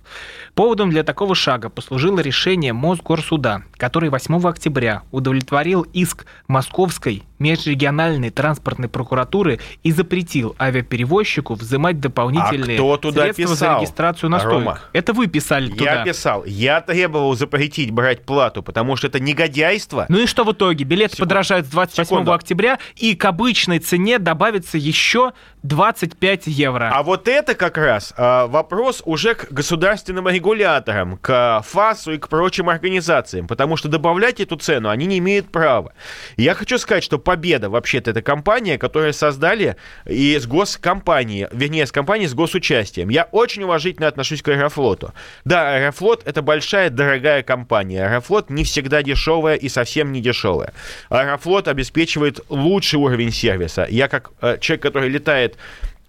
Поводом 0.53 0.91
для 0.91 1.03
такого 1.03 1.33
шага 1.33 1.69
послужило 1.69 2.19
решение 2.19 2.71
Мосгорсуда, 2.73 3.63
который 3.77 4.09
8 4.09 4.47
октября 4.47 5.01
удовлетворил 5.11 5.81
иск 5.93 6.25
Московской 6.47 7.23
межрегиональной 7.41 8.29
транспортной 8.29 8.87
прокуратуры 8.87 9.59
и 9.81 9.91
запретил 9.91 10.55
авиаперевозчику 10.59 11.55
взимать 11.55 11.99
дополнительные 11.99 12.77
а 12.77 12.79
кто 12.79 12.97
туда 12.97 13.23
средства 13.23 13.55
писал? 13.55 13.57
за 13.57 13.79
регистрацию 13.79 14.29
на. 14.29 14.39
Рома, 14.41 14.79
Это 14.93 15.13
вы 15.13 15.27
писали 15.27 15.71
туда. 15.71 15.99
Я 15.99 16.03
писал, 16.03 16.45
я 16.45 16.81
требовал 16.81 17.35
запретить 17.35 17.91
брать 17.91 18.23
плату, 18.23 18.61
потому 18.61 18.95
что 18.95 19.07
это 19.07 19.19
негодяйство. 19.19 20.05
Ну 20.11 20.19
и 20.19 20.25
что 20.25 20.43
в 20.43 20.51
итоге? 20.51 20.83
Билет 20.83 21.11
Секунду. 21.11 21.29
подорожает 21.29 21.65
с 21.65 21.69
28 21.69 22.03
Секунду. 22.05 22.33
октября, 22.33 22.79
и 22.97 23.15
к 23.15 23.23
обычной 23.23 23.79
цене 23.79 24.19
добавится 24.19 24.77
еще 24.77 25.31
25 25.63 26.47
евро. 26.47 26.89
А 26.91 27.03
вот 27.03 27.27
это 27.27 27.53
как 27.53 27.77
раз 27.77 28.13
а, 28.17 28.47
вопрос 28.47 29.03
уже 29.05 29.35
к 29.35 29.51
государственным 29.51 30.27
регуляторам, 30.27 31.17
к 31.17 31.61
ФАСу 31.63 32.13
и 32.13 32.17
к 32.17 32.29
прочим 32.29 32.67
организациям, 32.67 33.47
потому 33.47 33.77
что 33.77 33.87
добавлять 33.87 34.39
эту 34.39 34.55
цену 34.55 34.89
они 34.89 35.05
не 35.05 35.19
имеют 35.19 35.51
права. 35.51 35.93
И 36.35 36.43
Я 36.43 36.55
хочу 36.55 36.79
сказать, 36.79 37.03
что 37.03 37.19
Победа 37.19 37.69
вообще-то 37.69 38.09
это 38.09 38.23
компания, 38.23 38.79
которую 38.79 39.13
создали 39.13 39.75
из 40.05 40.47
госкомпании, 40.47 41.47
вернее, 41.51 41.85
с 41.85 41.91
компанией 41.91 42.27
с 42.27 42.33
госучастием. 42.33 43.09
Я 43.09 43.27
очень 43.31 43.63
уважительно 43.63 44.07
отношусь 44.07 44.41
к 44.41 44.47
Аэрофлоту. 44.47 45.13
Да, 45.45 45.75
Аэрофлот 45.75 46.23
это 46.25 46.41
большая, 46.41 46.89
дорогая 46.89 47.43
компания. 47.43 48.07
Аэрофлот 48.07 48.49
не 48.49 48.63
всегда 48.63 49.03
дешевая 49.03 49.55
и 49.55 49.69
совсем 49.69 50.11
не 50.11 50.21
дешевая. 50.21 50.73
Аэрофлот 51.09 51.67
обеспечивает 51.67 52.39
лучший 52.49 52.97
уровень 52.97 53.31
сервиса. 53.31 53.85
Я 53.87 54.07
как 54.07 54.31
э, 54.41 54.57
человек, 54.59 54.81
который 54.81 55.09
летает 55.09 55.50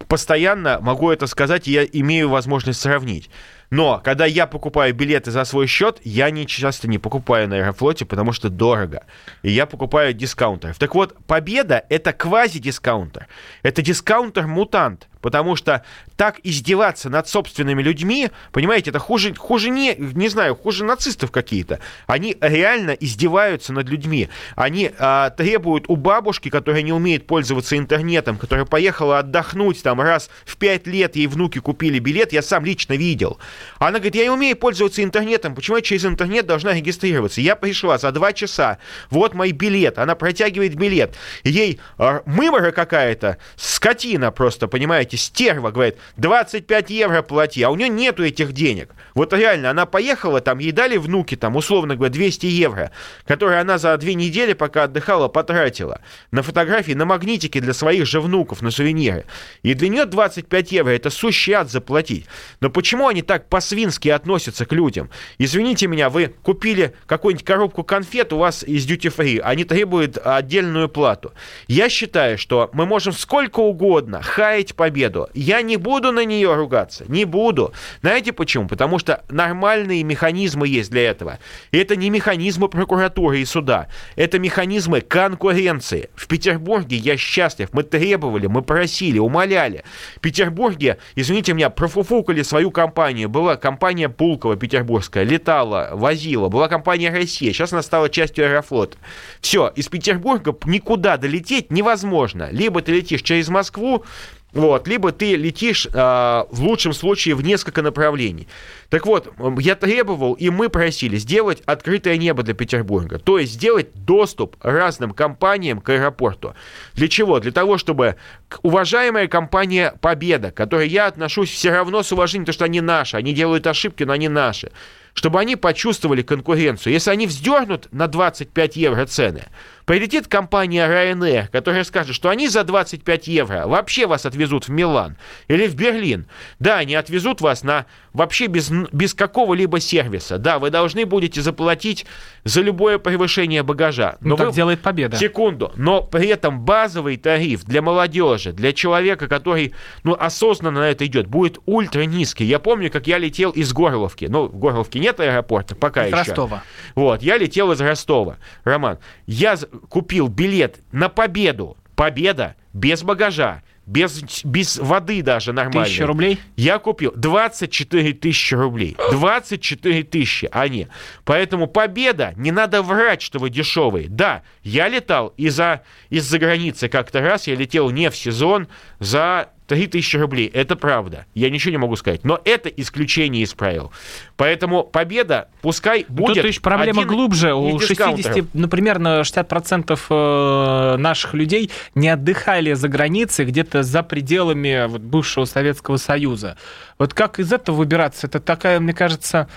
постоянно 0.07 0.79
могу 0.81 1.11
это 1.11 1.27
сказать, 1.27 1.67
и 1.67 1.71
я 1.71 1.83
имею 1.85 2.29
возможность 2.29 2.81
сравнить. 2.81 3.29
Но 3.69 3.99
когда 4.03 4.25
я 4.25 4.45
покупаю 4.45 4.93
билеты 4.93 5.31
за 5.31 5.45
свой 5.45 5.65
счет, 5.65 5.99
я 6.03 6.29
не 6.29 6.45
часто 6.45 6.87
не 6.87 6.99
покупаю 6.99 7.47
на 7.47 7.55
Аэрофлоте, 7.55 8.05
потому 8.05 8.31
что 8.31 8.49
дорого. 8.49 9.03
И 9.41 9.49
я 9.49 9.65
покупаю 9.65 10.13
дискаунтеров. 10.13 10.77
Так 10.77 10.93
вот, 10.93 11.17
Победа— 11.25 11.83
это 11.89 12.13
квази-дискаунтер. 12.13 13.27
Это 13.63 13.81
дискаунтер-мутант. 13.81 15.07
Потому 15.23 15.55
что 15.55 15.83
так 16.17 16.41
издеваться 16.43 17.09
над 17.09 17.29
собственными 17.29 17.81
людьми, 17.81 18.29
понимаете, 18.51 18.89
это 18.89 18.99
хуже, 18.99 19.33
хуже 19.33 19.69
не, 19.69 19.95
не 19.97 20.27
знаю, 20.27 20.53
хуже 20.53 20.83
нацистов 20.83 21.31
какие-то. 21.31 21.79
Они 22.07 22.35
реально 22.41 22.91
издеваются 22.91 23.71
над 23.71 23.87
людьми. 23.87 24.27
Они 24.57 24.91
а, 24.99 25.29
требуют 25.29 25.85
у 25.87 25.95
бабушки, 25.95 26.49
которая 26.49 26.81
не 26.81 26.91
умеет 26.91 27.25
пользоваться 27.25 27.77
интернетом, 27.77 28.37
которая 28.37 28.65
поехала 28.65 29.19
отдохнуть 29.19 29.81
там 29.81 30.01
раз 30.01 30.29
в 30.43 30.57
пять 30.57 30.87
лет, 30.87 31.15
ей 31.15 31.27
внуки 31.27 31.59
купили 31.59 31.99
билет, 31.99 32.33
я 32.33 32.41
сам 32.41 32.65
лично 32.65 32.91
видел. 32.93 33.39
Она 33.79 33.99
говорит, 33.99 34.15
я 34.15 34.23
не 34.23 34.29
умею 34.29 34.57
пользоваться 34.57 35.01
интернетом, 35.01 35.55
почему 35.55 35.77
я 35.77 35.83
через 35.83 36.03
интернет 36.03 36.45
должна 36.45 36.73
регистрироваться? 36.73 37.39
Я 37.39 37.55
пришла 37.55 37.97
за 37.97 38.11
два 38.11 38.33
часа, 38.33 38.77
вот 39.09 39.35
мой 39.35 39.53
билет, 39.53 39.99
она 39.99 40.15
протягивает 40.15 40.75
билет, 40.75 41.15
ей 41.45 41.79
а, 41.97 42.23
мымора 42.25 42.71
какая-то, 42.71 43.37
скотина 43.55 44.29
просто, 44.31 44.67
понимаете, 44.67 45.12
стерва, 45.15 45.71
говорит, 45.71 45.97
25 46.17 46.89
евро 46.89 47.21
плати, 47.21 47.61
а 47.63 47.69
у 47.69 47.75
нее 47.75 47.89
нету 47.89 48.23
этих 48.23 48.53
денег. 48.53 48.89
Вот 49.13 49.33
реально, 49.33 49.69
она 49.69 49.85
поехала, 49.85 50.41
там, 50.41 50.59
ей 50.59 50.71
дали 50.71 50.97
внуки, 50.97 51.35
там, 51.35 51.55
условно 51.55 51.95
говоря, 51.95 52.11
200 52.11 52.45
евро, 52.47 52.91
которые 53.25 53.59
она 53.59 53.77
за 53.77 53.95
две 53.97 54.15
недели, 54.15 54.53
пока 54.53 54.83
отдыхала, 54.83 55.27
потратила 55.27 56.01
на 56.31 56.41
фотографии, 56.41 56.93
на 56.93 57.05
магнитики 57.05 57.59
для 57.59 57.73
своих 57.73 58.05
же 58.07 58.19
внуков, 58.21 58.61
на 58.61 58.71
сувениры. 58.71 59.25
И 59.61 59.73
для 59.73 59.89
нее 59.89 60.05
25 60.05 60.71
евро, 60.71 60.91
это 60.91 61.09
сущий 61.09 61.53
ад 61.53 61.69
заплатить. 61.69 62.25
Но 62.59 62.69
почему 62.69 63.07
они 63.07 63.21
так 63.21 63.47
по-свински 63.49 64.09
относятся 64.09 64.65
к 64.65 64.73
людям? 64.73 65.09
Извините 65.37 65.87
меня, 65.87 66.09
вы 66.09 66.27
купили 66.27 66.93
какую-нибудь 67.05 67.45
коробку 67.45 67.83
конфет 67.83 68.33
у 68.33 68.37
вас 68.37 68.63
из 68.63 68.87
duty 68.87 69.15
free, 69.15 69.39
они 69.39 69.63
требуют 69.63 70.17
отдельную 70.17 70.89
плату. 70.89 71.33
Я 71.67 71.89
считаю, 71.89 72.37
что 72.37 72.69
мы 72.73 72.85
можем 72.85 73.13
сколько 73.13 73.59
угодно 73.59 74.21
хаять 74.21 74.75
победу. 74.75 75.02
Я 75.33 75.61
не 75.61 75.77
буду 75.77 76.11
на 76.11 76.25
нее 76.25 76.53
ругаться, 76.53 77.05
не 77.07 77.25
буду. 77.25 77.73
Знаете 78.01 78.33
почему? 78.33 78.67
Потому 78.67 78.99
что 78.99 79.23
нормальные 79.29 80.03
механизмы 80.03 80.67
есть 80.67 80.91
для 80.91 81.09
этого. 81.09 81.39
И 81.71 81.77
это 81.77 81.95
не 81.95 82.09
механизмы 82.09 82.69
прокуратуры 82.69 83.39
и 83.39 83.45
суда, 83.45 83.87
это 84.15 84.39
механизмы 84.39 85.01
конкуренции. 85.01 86.09
В 86.15 86.27
Петербурге 86.27 86.97
я 86.97 87.17
счастлив, 87.17 87.69
мы 87.73 87.83
требовали, 87.83 88.47
мы 88.47 88.61
просили, 88.61 89.19
умоляли. 89.19 89.83
В 90.17 90.19
Петербурге, 90.19 90.97
извините 91.15 91.53
меня, 91.53 91.69
профуфукали 91.69 92.41
свою 92.43 92.71
компанию. 92.71 93.29
Была 93.29 93.55
компания 93.55 94.09
Пулково 94.09 94.55
петербургская, 94.55 95.23
летала, 95.23 95.89
возила. 95.93 96.49
Была 96.49 96.67
компания 96.67 97.09
Россия, 97.09 97.51
сейчас 97.51 97.73
она 97.73 97.81
стала 97.81 98.09
частью 98.09 98.45
Аэрофлота. 98.45 98.97
Все, 99.41 99.71
из 99.75 99.87
Петербурга 99.87 100.55
никуда 100.65 101.17
долететь 101.17 101.71
невозможно. 101.71 102.49
Либо 102.51 102.81
ты 102.81 102.93
летишь 102.93 103.21
через 103.21 103.49
Москву, 103.49 104.05
вот, 104.53 104.87
либо 104.87 105.11
ты 105.11 105.35
летишь 105.35 105.87
э, 105.87 105.89
в 105.91 106.61
лучшем 106.61 106.93
случае 106.93 107.35
в 107.35 107.43
несколько 107.43 107.81
направлений. 107.81 108.47
Так 108.89 109.07
вот, 109.07 109.33
я 109.59 109.75
требовал, 109.75 110.33
и 110.33 110.49
мы 110.51 110.69
просили 110.69 111.17
сделать 111.17 111.63
открытое 111.65 112.17
небо 112.17 112.43
для 112.43 112.53
Петербурга. 112.53 113.17
То 113.17 113.39
есть 113.39 113.53
сделать 113.53 113.87
доступ 113.95 114.55
разным 114.61 115.11
компаниям 115.11 115.81
к 115.81 115.89
аэропорту. 115.89 116.53
Для 116.93 117.07
чего? 117.07 117.39
Для 117.39 117.51
того, 117.51 117.79
чтобы 117.79 118.17
уважаемая 118.61 119.27
компания 119.27 119.95
Победа, 119.99 120.51
к 120.51 120.55
которой 120.55 120.87
я 120.87 121.07
отношусь 121.07 121.49
все 121.49 121.71
равно 121.71 122.03
с 122.03 122.11
уважением, 122.11 122.45
потому 122.45 122.53
что 122.53 122.65
они 122.65 122.81
наши, 122.81 123.17
они 123.17 123.33
делают 123.33 123.65
ошибки, 123.65 124.03
но 124.03 124.13
они 124.13 124.29
наши 124.29 124.71
чтобы 125.13 125.39
они 125.39 125.55
почувствовали 125.55 126.21
конкуренцию. 126.21 126.93
Если 126.93 127.11
они 127.11 127.27
вздернут 127.27 127.87
на 127.91 128.07
25 128.07 128.75
евро 128.75 129.05
цены, 129.05 129.43
Прилетит 129.85 130.27
компания 130.27 130.87
Ryanair, 130.87 131.47
которая 131.51 131.83
скажет, 131.83 132.15
что 132.15 132.29
они 132.29 132.47
за 132.47 132.63
25 132.63 133.27
евро 133.27 133.67
вообще 133.67 134.07
вас 134.07 134.25
отвезут 134.25 134.67
в 134.67 134.71
Милан 134.71 135.17
или 135.47 135.67
в 135.67 135.75
Берлин. 135.75 136.25
Да, 136.59 136.77
они 136.77 136.95
отвезут 136.95 137.41
вас 137.41 137.63
на 137.63 137.85
вообще 138.13 138.47
без, 138.47 138.69
без 138.69 139.13
какого-либо 139.13 139.79
сервиса. 139.79 140.37
Да, 140.37 140.59
вы 140.59 140.69
должны 140.69 141.05
будете 141.05 141.41
заплатить 141.41 142.05
за 142.45 142.61
любое 142.61 142.97
превышение 142.97 143.63
багажа. 143.63 144.17
Ну, 144.21 144.29
Но 144.29 144.29
ну, 144.29 144.37
так 144.37 144.47
вы... 144.47 144.53
делает 144.53 144.81
победа. 144.81 145.17
Секунду. 145.17 145.73
Но 145.75 146.01
при 146.01 146.27
этом 146.27 146.61
базовый 146.61 147.17
тариф 147.17 147.65
для 147.65 147.81
молодежи, 147.81 148.53
для 148.53 148.71
человека, 148.71 149.27
который 149.27 149.73
ну, 150.03 150.15
осознанно 150.17 150.81
на 150.81 150.89
это 150.89 151.05
идет, 151.05 151.27
будет 151.27 151.59
ультра 151.65 152.03
низкий. 152.03 152.45
Я 152.45 152.59
помню, 152.59 152.89
как 152.89 153.07
я 153.07 153.17
летел 153.17 153.51
из 153.51 153.73
Горловки. 153.73 154.25
Ну, 154.25 154.47
в 154.47 154.57
Горловке 154.57 154.99
нет 154.99 155.19
аэропорта, 155.19 155.75
пока 155.75 156.05
из 156.05 156.13
еще. 156.13 156.31
Ростова. 156.31 156.63
Вот, 156.95 157.21
я 157.21 157.37
летел 157.37 157.71
из 157.71 157.81
Ростова. 157.81 158.37
Роман, 158.63 158.99
я 159.25 159.57
купил 159.89 160.27
билет 160.27 160.79
на 160.91 161.09
победу. 161.09 161.77
Победа 161.95 162.55
без 162.73 163.03
багажа, 163.03 163.61
без, 163.85 164.43
без 164.43 164.77
воды 164.77 165.21
даже 165.21 165.51
нормально. 165.51 165.85
Тысяча 165.85 166.07
рублей? 166.07 166.39
Я 166.55 166.79
купил 166.79 167.11
24 167.15 168.13
тысячи 168.13 168.55
рублей. 168.55 168.95
24 169.11 170.03
тысячи, 170.03 170.49
а 170.51 170.67
не. 170.67 170.87
Поэтому 171.25 171.67
победа, 171.67 172.33
не 172.35 172.51
надо 172.51 172.81
врать, 172.81 173.21
что 173.21 173.39
вы 173.39 173.49
дешевые. 173.49 174.07
Да, 174.07 174.43
я 174.63 174.87
летал 174.87 175.33
из-за 175.37 175.83
из-за 176.09 176.39
границы 176.39 176.87
как-то 176.87 177.21
раз, 177.21 177.47
я 177.47 177.55
летел 177.55 177.89
не 177.89 178.09
в 178.09 178.15
сезон 178.15 178.67
за 178.99 179.49
3000 179.67 180.17
рублей, 180.17 180.47
это 180.47 180.75
правда. 180.75 181.25
Я 181.33 181.49
ничего 181.49 181.71
не 181.71 181.77
могу 181.77 181.95
сказать. 181.95 182.23
Но 182.23 182.39
это 182.43 182.69
исключение 182.69 183.43
из 183.43 183.53
правил. 183.53 183.91
Поэтому 184.37 184.83
победа 184.83 185.49
пускай 185.61 186.05
будет... 186.07 186.35
Тут 186.35 186.45
еще 186.45 186.61
проблема 186.61 187.05
глубже. 187.05 187.53
У 187.53 187.79
60, 187.79 188.45
ну, 188.53 188.67
примерно 188.67 189.21
60% 189.21 189.99
э, 190.09 190.97
наших 190.97 191.33
людей 191.33 191.71
не 191.95 192.09
отдыхали 192.09 192.73
за 192.73 192.87
границей, 192.87 193.45
где-то 193.45 193.83
за 193.83 194.03
пределами 194.03 194.87
вот, 194.87 195.01
бывшего 195.01 195.45
Советского 195.45 195.97
Союза. 195.97 196.57
Вот 196.99 197.13
как 197.13 197.39
из 197.39 197.51
этого 197.51 197.77
выбираться? 197.77 198.27
Это 198.27 198.39
такая, 198.39 198.79
мне 198.79 198.93
кажется, 198.93 199.47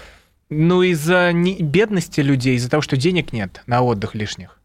ну, 0.49 0.83
из-за 0.83 1.33
бедности 1.33 2.21
людей, 2.21 2.57
из-за 2.57 2.71
того, 2.71 2.81
что 2.81 2.97
денег 2.97 3.33
нет 3.33 3.63
на 3.67 3.83
отдых 3.83 4.15
лишних. 4.15 4.56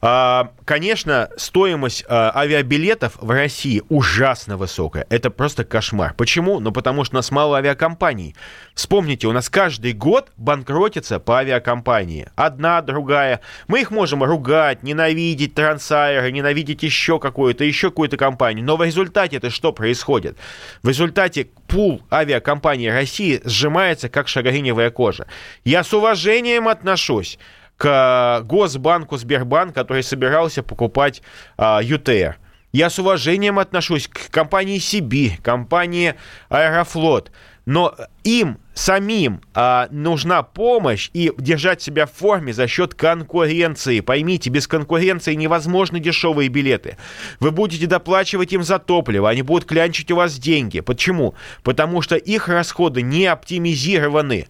А, 0.00 0.52
конечно, 0.64 1.30
стоимость 1.36 2.04
а, 2.08 2.32
авиабилетов 2.34 3.16
в 3.20 3.30
России 3.30 3.82
ужасно 3.88 4.56
высокая. 4.56 5.06
Это 5.10 5.30
просто 5.30 5.64
кошмар. 5.64 6.14
Почему? 6.14 6.60
Ну, 6.60 6.72
потому 6.72 7.04
что 7.04 7.16
у 7.16 7.18
нас 7.18 7.30
мало 7.30 7.58
авиакомпаний. 7.58 8.34
Вспомните, 8.74 9.26
у 9.26 9.32
нас 9.32 9.48
каждый 9.48 9.92
год 9.92 10.30
банкротится 10.36 11.20
по 11.20 11.38
авиакомпании. 11.38 12.28
Одна, 12.36 12.82
другая. 12.82 13.40
Мы 13.68 13.80
их 13.80 13.90
можем 13.90 14.24
ругать, 14.24 14.82
ненавидеть 14.82 15.54
трансайры, 15.54 16.32
ненавидеть 16.32 16.82
еще 16.82 17.18
какую-то, 17.18 17.64
еще 17.64 17.90
какую-то 17.90 18.16
компанию. 18.16 18.64
Но 18.64 18.76
в 18.76 18.82
результате 18.82 19.36
это 19.36 19.50
что 19.50 19.72
происходит? 19.72 20.36
В 20.82 20.88
результате 20.88 21.48
пул 21.66 22.02
авиакомпаний 22.10 22.90
России 22.90 23.40
сжимается, 23.44 24.08
как 24.08 24.28
шагриневая 24.28 24.90
кожа. 24.90 25.26
Я 25.64 25.84
с 25.84 25.92
уважением 25.92 26.68
отношусь 26.68 27.38
к 27.80 28.42
Госбанку 28.44 29.16
Сбербанк, 29.16 29.74
который 29.74 30.02
собирался 30.02 30.62
покупать 30.62 31.22
а, 31.56 31.80
ЮТР. 31.82 32.36
Я 32.72 32.90
с 32.90 32.98
уважением 32.98 33.58
отношусь 33.58 34.06
к 34.06 34.30
компании 34.30 34.78
Сибирь, 34.78 35.38
компании 35.42 36.14
Аэрофлот, 36.50 37.32
но 37.64 37.96
им 38.22 38.58
самим 38.74 39.40
а, 39.54 39.88
нужна 39.90 40.42
помощь 40.42 41.08
и 41.14 41.32
держать 41.38 41.80
себя 41.80 42.04
в 42.04 42.12
форме 42.12 42.52
за 42.52 42.68
счет 42.68 42.92
конкуренции. 42.92 44.00
Поймите, 44.00 44.50
без 44.50 44.68
конкуренции 44.68 45.32
невозможны 45.32 46.00
дешевые 46.00 46.50
билеты. 46.50 46.98
Вы 47.40 47.50
будете 47.50 47.86
доплачивать 47.86 48.52
им 48.52 48.62
за 48.62 48.78
топливо, 48.78 49.30
они 49.30 49.40
будут 49.40 49.66
клянчить 49.66 50.10
у 50.10 50.16
вас 50.16 50.38
деньги. 50.38 50.80
Почему? 50.80 51.34
Потому 51.62 52.02
что 52.02 52.16
их 52.16 52.48
расходы 52.48 53.00
не 53.00 53.24
оптимизированы. 53.24 54.48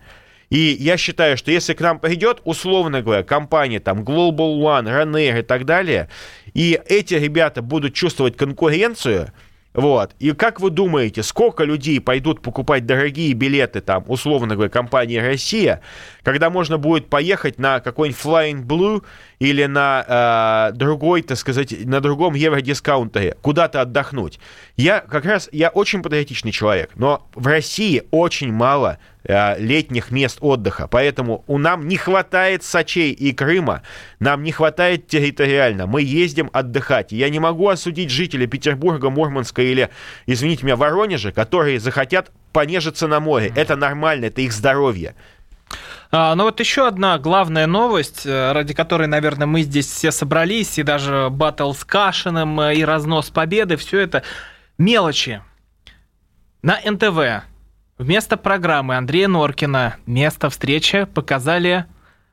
И 0.50 0.76
я 0.80 0.96
считаю, 0.96 1.36
что 1.36 1.52
если 1.52 1.74
к 1.74 1.80
нам 1.80 2.00
придет, 2.00 2.40
условно 2.44 3.02
говоря, 3.02 3.22
компания 3.22 3.78
там 3.78 4.02
Global 4.02 4.58
One, 4.58 4.86
Ryanair 4.86 5.40
и 5.40 5.42
так 5.42 5.64
далее, 5.64 6.08
и 6.54 6.80
эти 6.86 7.14
ребята 7.14 7.62
будут 7.62 7.94
чувствовать 7.94 8.36
конкуренцию, 8.36 9.32
вот. 9.72 10.16
И 10.18 10.32
как 10.32 10.60
вы 10.60 10.70
думаете, 10.70 11.22
сколько 11.22 11.62
людей 11.62 12.00
пойдут 12.00 12.42
покупать 12.42 12.86
дорогие 12.86 13.32
билеты, 13.34 13.80
там, 13.80 14.04
условно 14.08 14.54
говоря, 14.54 14.68
компании 14.68 15.18
«Россия», 15.18 15.80
когда 16.24 16.50
можно 16.50 16.76
будет 16.76 17.08
поехать 17.08 17.60
на 17.60 17.78
какой-нибудь 17.78 18.20
Flying 18.20 18.64
Blue 18.64 19.04
или 19.40 19.64
на 19.64 20.70
э, 20.70 20.76
другой, 20.76 21.22
так 21.22 21.38
сказать, 21.38 21.74
на 21.84 22.00
другом 22.00 22.34
евродискаунтере, 22.34 23.36
куда-то 23.42 23.80
отдохнуть? 23.80 24.38
Я 24.76 25.00
как 25.00 25.24
раз, 25.24 25.48
я 25.50 25.70
очень 25.70 26.02
патриотичный 26.02 26.52
человек, 26.52 26.92
но 26.94 27.26
в 27.34 27.46
России 27.46 28.04
очень 28.12 28.52
мало 28.52 28.98
Э, 29.22 29.58
летних 29.58 30.10
мест 30.10 30.38
отдыха. 30.40 30.88
Поэтому 30.88 31.44
у 31.46 31.58
нам 31.58 31.86
не 31.86 31.98
хватает 31.98 32.64
Сочей 32.64 33.12
и 33.12 33.32
Крыма, 33.32 33.82
нам 34.18 34.42
не 34.42 34.50
хватает 34.50 35.08
территориально. 35.08 35.86
Мы 35.86 36.02
ездим 36.02 36.48
отдыхать. 36.54 37.12
Я 37.12 37.28
не 37.28 37.38
могу 37.38 37.68
осудить 37.68 38.10
жителей 38.10 38.46
Петербурга, 38.46 39.10
Мурманска 39.10 39.60
или, 39.60 39.90
извините 40.24 40.64
меня, 40.64 40.76
Воронежа, 40.76 41.32
которые 41.32 41.80
захотят 41.80 42.32
понежиться 42.52 43.08
на 43.08 43.20
море. 43.20 43.52
Это 43.54 43.76
нормально, 43.76 44.26
это 44.26 44.40
их 44.40 44.52
здоровье. 44.52 45.14
А, 46.12 46.34
ну 46.34 46.44
вот 46.44 46.58
еще 46.60 46.86
одна 46.86 47.18
главная 47.18 47.66
новость, 47.66 48.26
э, 48.26 48.52
ради 48.52 48.74
которой, 48.74 49.06
наверное, 49.06 49.46
мы 49.46 49.62
здесь 49.62 49.86
все 49.86 50.10
собрались, 50.10 50.78
и 50.78 50.82
даже 50.82 51.28
батл 51.30 51.72
с 51.72 51.84
Кашиным, 51.84 52.60
э, 52.60 52.74
и 52.74 52.84
разнос 52.84 53.30
победы, 53.30 53.76
все 53.76 54.00
это 54.00 54.22
мелочи. 54.76 55.42
На 56.62 56.78
НТВ 56.84 57.44
Вместо 58.00 58.38
программы 58.38 58.96
Андрея 58.96 59.28
Норкина 59.28 59.96
«Место 60.06 60.48
встречи» 60.48 61.04
показали 61.04 61.84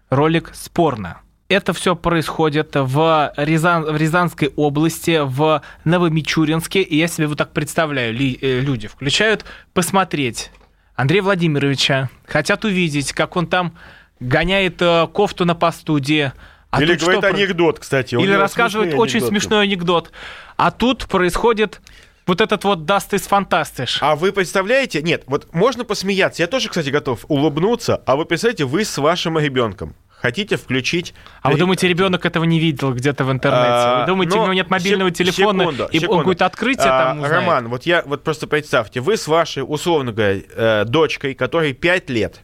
ролик 0.10 0.52
«Спорно». 0.54 1.18
Это 1.50 1.74
все 1.74 1.94
происходит 1.94 2.70
в, 2.76 3.34
Рязан, 3.36 3.84
в 3.84 3.98
Рязанской 3.98 4.54
области, 4.56 5.20
в 5.22 5.62
Новомичуринске. 5.84 6.84
И 6.84 6.96
я 6.96 7.08
себе 7.08 7.28
вот 7.28 7.38
так 7.38 7.52
представляю, 7.52 8.13
ли, 8.13 8.40
э, 8.42 8.62
люди 8.62 8.88
включают 8.88 9.44
посмотреть 9.74 10.52
Андрея 10.98 11.22
Владимировича, 11.22 12.10
хотят 12.26 12.66
увидеть, 12.66 13.14
как 13.14 13.36
он 13.36 13.46
там 13.46 13.78
гоняет 14.20 14.82
э, 14.82 15.08
кофту 15.14 15.46
на 15.46 15.54
постуде. 15.54 16.34
А 16.72 16.82
Или 16.82 16.96
говорит 16.96 17.20
что, 17.24 17.28
анекдот, 17.28 17.80
кстати. 17.80 18.16
Или 18.16 18.34
рассказывает 18.34 18.96
очень 18.96 19.18
анекдот. 19.18 19.30
смешной 19.30 19.64
анекдот. 19.66 20.12
А 20.58 20.72
тут 20.72 21.06
происходит 21.06 21.82
вот 22.26 22.42
этот 22.42 22.64
вот 22.64 22.86
даст 22.86 23.14
из 23.14 23.22
фантастиш. 23.28 24.00
А 24.02 24.16
вы 24.16 24.32
представляете? 24.32 25.04
Нет, 25.04 25.24
вот 25.28 25.54
можно 25.54 25.86
посмеяться. 25.86 26.42
Я 26.42 26.48
тоже, 26.48 26.68
кстати, 26.68 26.90
готов 26.90 27.26
улыбнуться. 27.28 28.02
А 28.08 28.16
вы 28.16 28.26
представляете, 28.26 28.66
вы 28.66 28.84
с 28.84 28.98
вашим 28.98 29.38
ребенком 29.38 29.96
хотите 30.19 30.58
включить... 30.58 31.13
А 31.41 31.51
вы 31.51 31.58
думаете, 31.58 31.88
ребенок 31.88 32.25
этого 32.25 32.43
не 32.43 32.60
видел 32.60 32.93
где-то 32.93 33.23
в 33.23 33.32
интернете? 33.32 33.67
А, 33.69 33.99
вы 34.01 34.08
думаете, 34.08 34.38
у 34.38 34.43
него 34.43 34.53
нет 34.53 34.69
мобильного 34.69 35.12
телефона, 35.12 35.63
секунду, 35.63 35.89
и 35.91 35.99
секунду. 35.99 36.19
он 36.19 36.25
будет 36.25 36.41
открытие 36.41 36.88
а, 36.88 37.06
там 37.06 37.17
узнает? 37.21 37.36
Роман, 37.36 37.67
вот 37.69 37.84
я 37.84 38.03
вот 38.06 38.23
просто 38.23 38.47
представьте, 38.47 38.99
вы 38.99 39.17
с 39.17 39.27
вашей, 39.27 39.63
условно 39.65 40.12
говоря, 40.12 40.39
э, 40.56 40.86
дочкой, 40.86 41.34
которой 41.34 41.73
5 41.73 42.10
лет, 42.10 42.41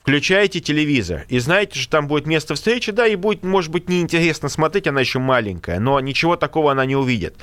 включаете 0.00 0.60
телевизор 0.60 1.24
и 1.28 1.38
знаете, 1.38 1.78
что 1.78 1.90
там 1.90 2.08
будет 2.08 2.26
место 2.26 2.54
встречи, 2.54 2.90
да, 2.90 3.06
и 3.06 3.16
будет, 3.16 3.44
может 3.44 3.70
быть, 3.70 3.88
неинтересно 3.88 4.48
смотреть, 4.48 4.86
она 4.86 5.00
еще 5.00 5.18
маленькая, 5.18 5.78
но 5.78 6.00
ничего 6.00 6.36
такого 6.36 6.72
она 6.72 6.86
не 6.86 6.96
увидит. 6.96 7.36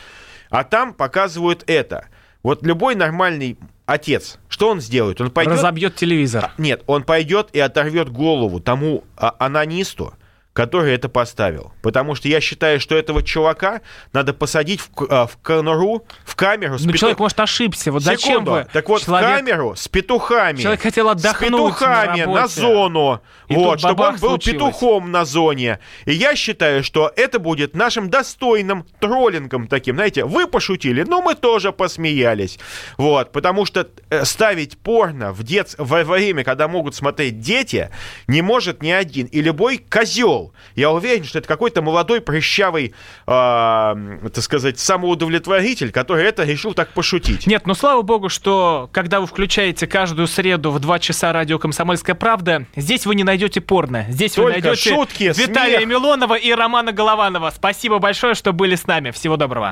А 0.49 0.63
там 0.63 0.93
показывают 0.93 1.63
это. 1.67 2.07
Вот 2.43 2.63
любой 2.63 2.95
нормальный 2.95 3.57
отец, 3.85 4.37
что 4.47 4.69
он 4.69 4.81
сделает? 4.81 5.19
Он 5.21 5.31
пойдет... 5.31 5.53
Разобьет 5.53 5.95
телевизор. 5.95 6.51
Нет, 6.57 6.83
он 6.87 7.03
пойдет 7.03 7.49
и 7.53 7.59
оторвет 7.59 8.09
голову 8.09 8.59
тому 8.59 9.03
а, 9.15 9.35
анонисту, 9.39 10.13
который 10.57 10.95
это 10.95 11.07
поставил. 11.07 11.71
Потому 11.83 12.15
что 12.15 12.27
я 12.27 12.41
считаю, 12.41 12.79
что 12.79 12.95
этого 12.95 13.21
чувака 13.21 13.81
надо 14.11 14.33
посадить 14.33 14.81
в, 14.81 14.89
а, 15.07 15.27
в 15.27 15.37
конуру, 15.37 16.03
в 16.25 16.35
камеру. 16.35 16.79
С 16.79 16.81
Но 16.81 16.87
петух... 16.87 16.99
человек, 16.99 17.19
может, 17.19 17.39
ошибся. 17.39 17.91
Вот 17.91 18.01
Секунду. 18.01 18.21
зачем 18.21 18.43
вы? 18.43 18.67
Так 18.73 18.89
вот, 18.89 19.03
человек... 19.03 19.29
в 19.29 19.35
камеру 19.35 19.75
с 19.75 19.87
петухами. 19.87 20.59
Человек 20.59 20.81
хотел 20.81 21.09
отдохнуть 21.09 21.47
С 21.47 21.53
петухами 21.53 22.21
на, 22.21 22.33
на 22.33 22.47
зону. 22.47 23.21
И 23.49 23.55
вот, 23.55 23.79
чтобы 23.79 24.03
он 24.03 24.15
был 24.15 24.29
случилось. 24.29 24.57
петухом 24.57 25.11
на 25.11 25.25
зоне. 25.25 25.77
И 26.05 26.13
я 26.13 26.35
считаю, 26.35 26.83
что 26.83 27.13
это 27.15 27.37
будет 27.37 27.75
нашим 27.75 28.09
достойным 28.09 28.83
троллингом 28.99 29.67
таким. 29.67 29.97
Знаете, 29.97 30.25
вы 30.25 30.47
пошутили, 30.47 31.03
но 31.03 31.21
мы 31.21 31.35
тоже 31.35 31.71
посмеялись. 31.71 32.57
Вот, 32.97 33.31
потому 33.31 33.65
что 33.65 33.87
э, 34.09 34.25
ставить 34.25 34.79
порно 34.79 35.33
в 35.33 35.43
дет... 35.43 35.75
во 35.77 36.03
время, 36.03 36.43
когда 36.43 36.67
могут 36.67 36.95
смотреть 36.95 37.41
дети, 37.41 37.91
не 38.27 38.41
может 38.41 38.81
ни 38.81 38.89
один. 38.89 39.27
И 39.27 39.39
любой 39.39 39.77
козел 39.77 40.46
Я 40.75 40.91
уверен, 40.91 41.23
что 41.23 41.39
это 41.39 41.47
какой-то 41.47 41.81
молодой 41.81 42.21
прыщавый, 42.21 42.87
э, 42.87 42.89
так 43.27 44.43
сказать, 44.43 44.79
самоудовлетворитель, 44.79 45.91
который 45.91 46.25
это 46.25 46.43
решил 46.43 46.73
так 46.73 46.89
пошутить. 46.89 47.47
Нет, 47.47 47.67
ну 47.67 47.73
слава 47.73 48.01
богу, 48.01 48.29
что 48.29 48.89
когда 48.91 49.19
вы 49.19 49.27
включаете 49.27 49.87
каждую 49.87 50.27
среду 50.27 50.71
в 50.71 50.79
2 50.79 50.99
часа 50.99 51.33
радио 51.33 51.59
«Комсомольская 51.59 52.15
правда», 52.15 52.65
здесь 52.75 53.05
вы 53.05 53.15
не 53.15 53.23
найдете 53.23 53.61
порно. 53.61 54.05
Здесь 54.09 54.33
Только 54.33 54.45
вы 54.45 54.51
найдете 54.61 54.89
шутки, 54.89 55.33
Виталия 55.35 55.77
смех. 55.77 55.89
Милонова 55.89 56.35
и 56.35 56.51
Романа 56.51 56.91
Голованова. 56.91 57.51
Спасибо 57.55 57.99
большое, 57.99 58.35
что 58.35 58.53
были 58.53 58.75
с 58.75 58.87
нами. 58.87 59.11
Всего 59.11 59.37
доброго. 59.37 59.71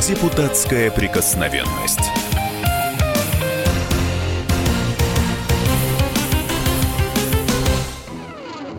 Депутатская 0.00 0.90
прикосновенность. 0.90 2.21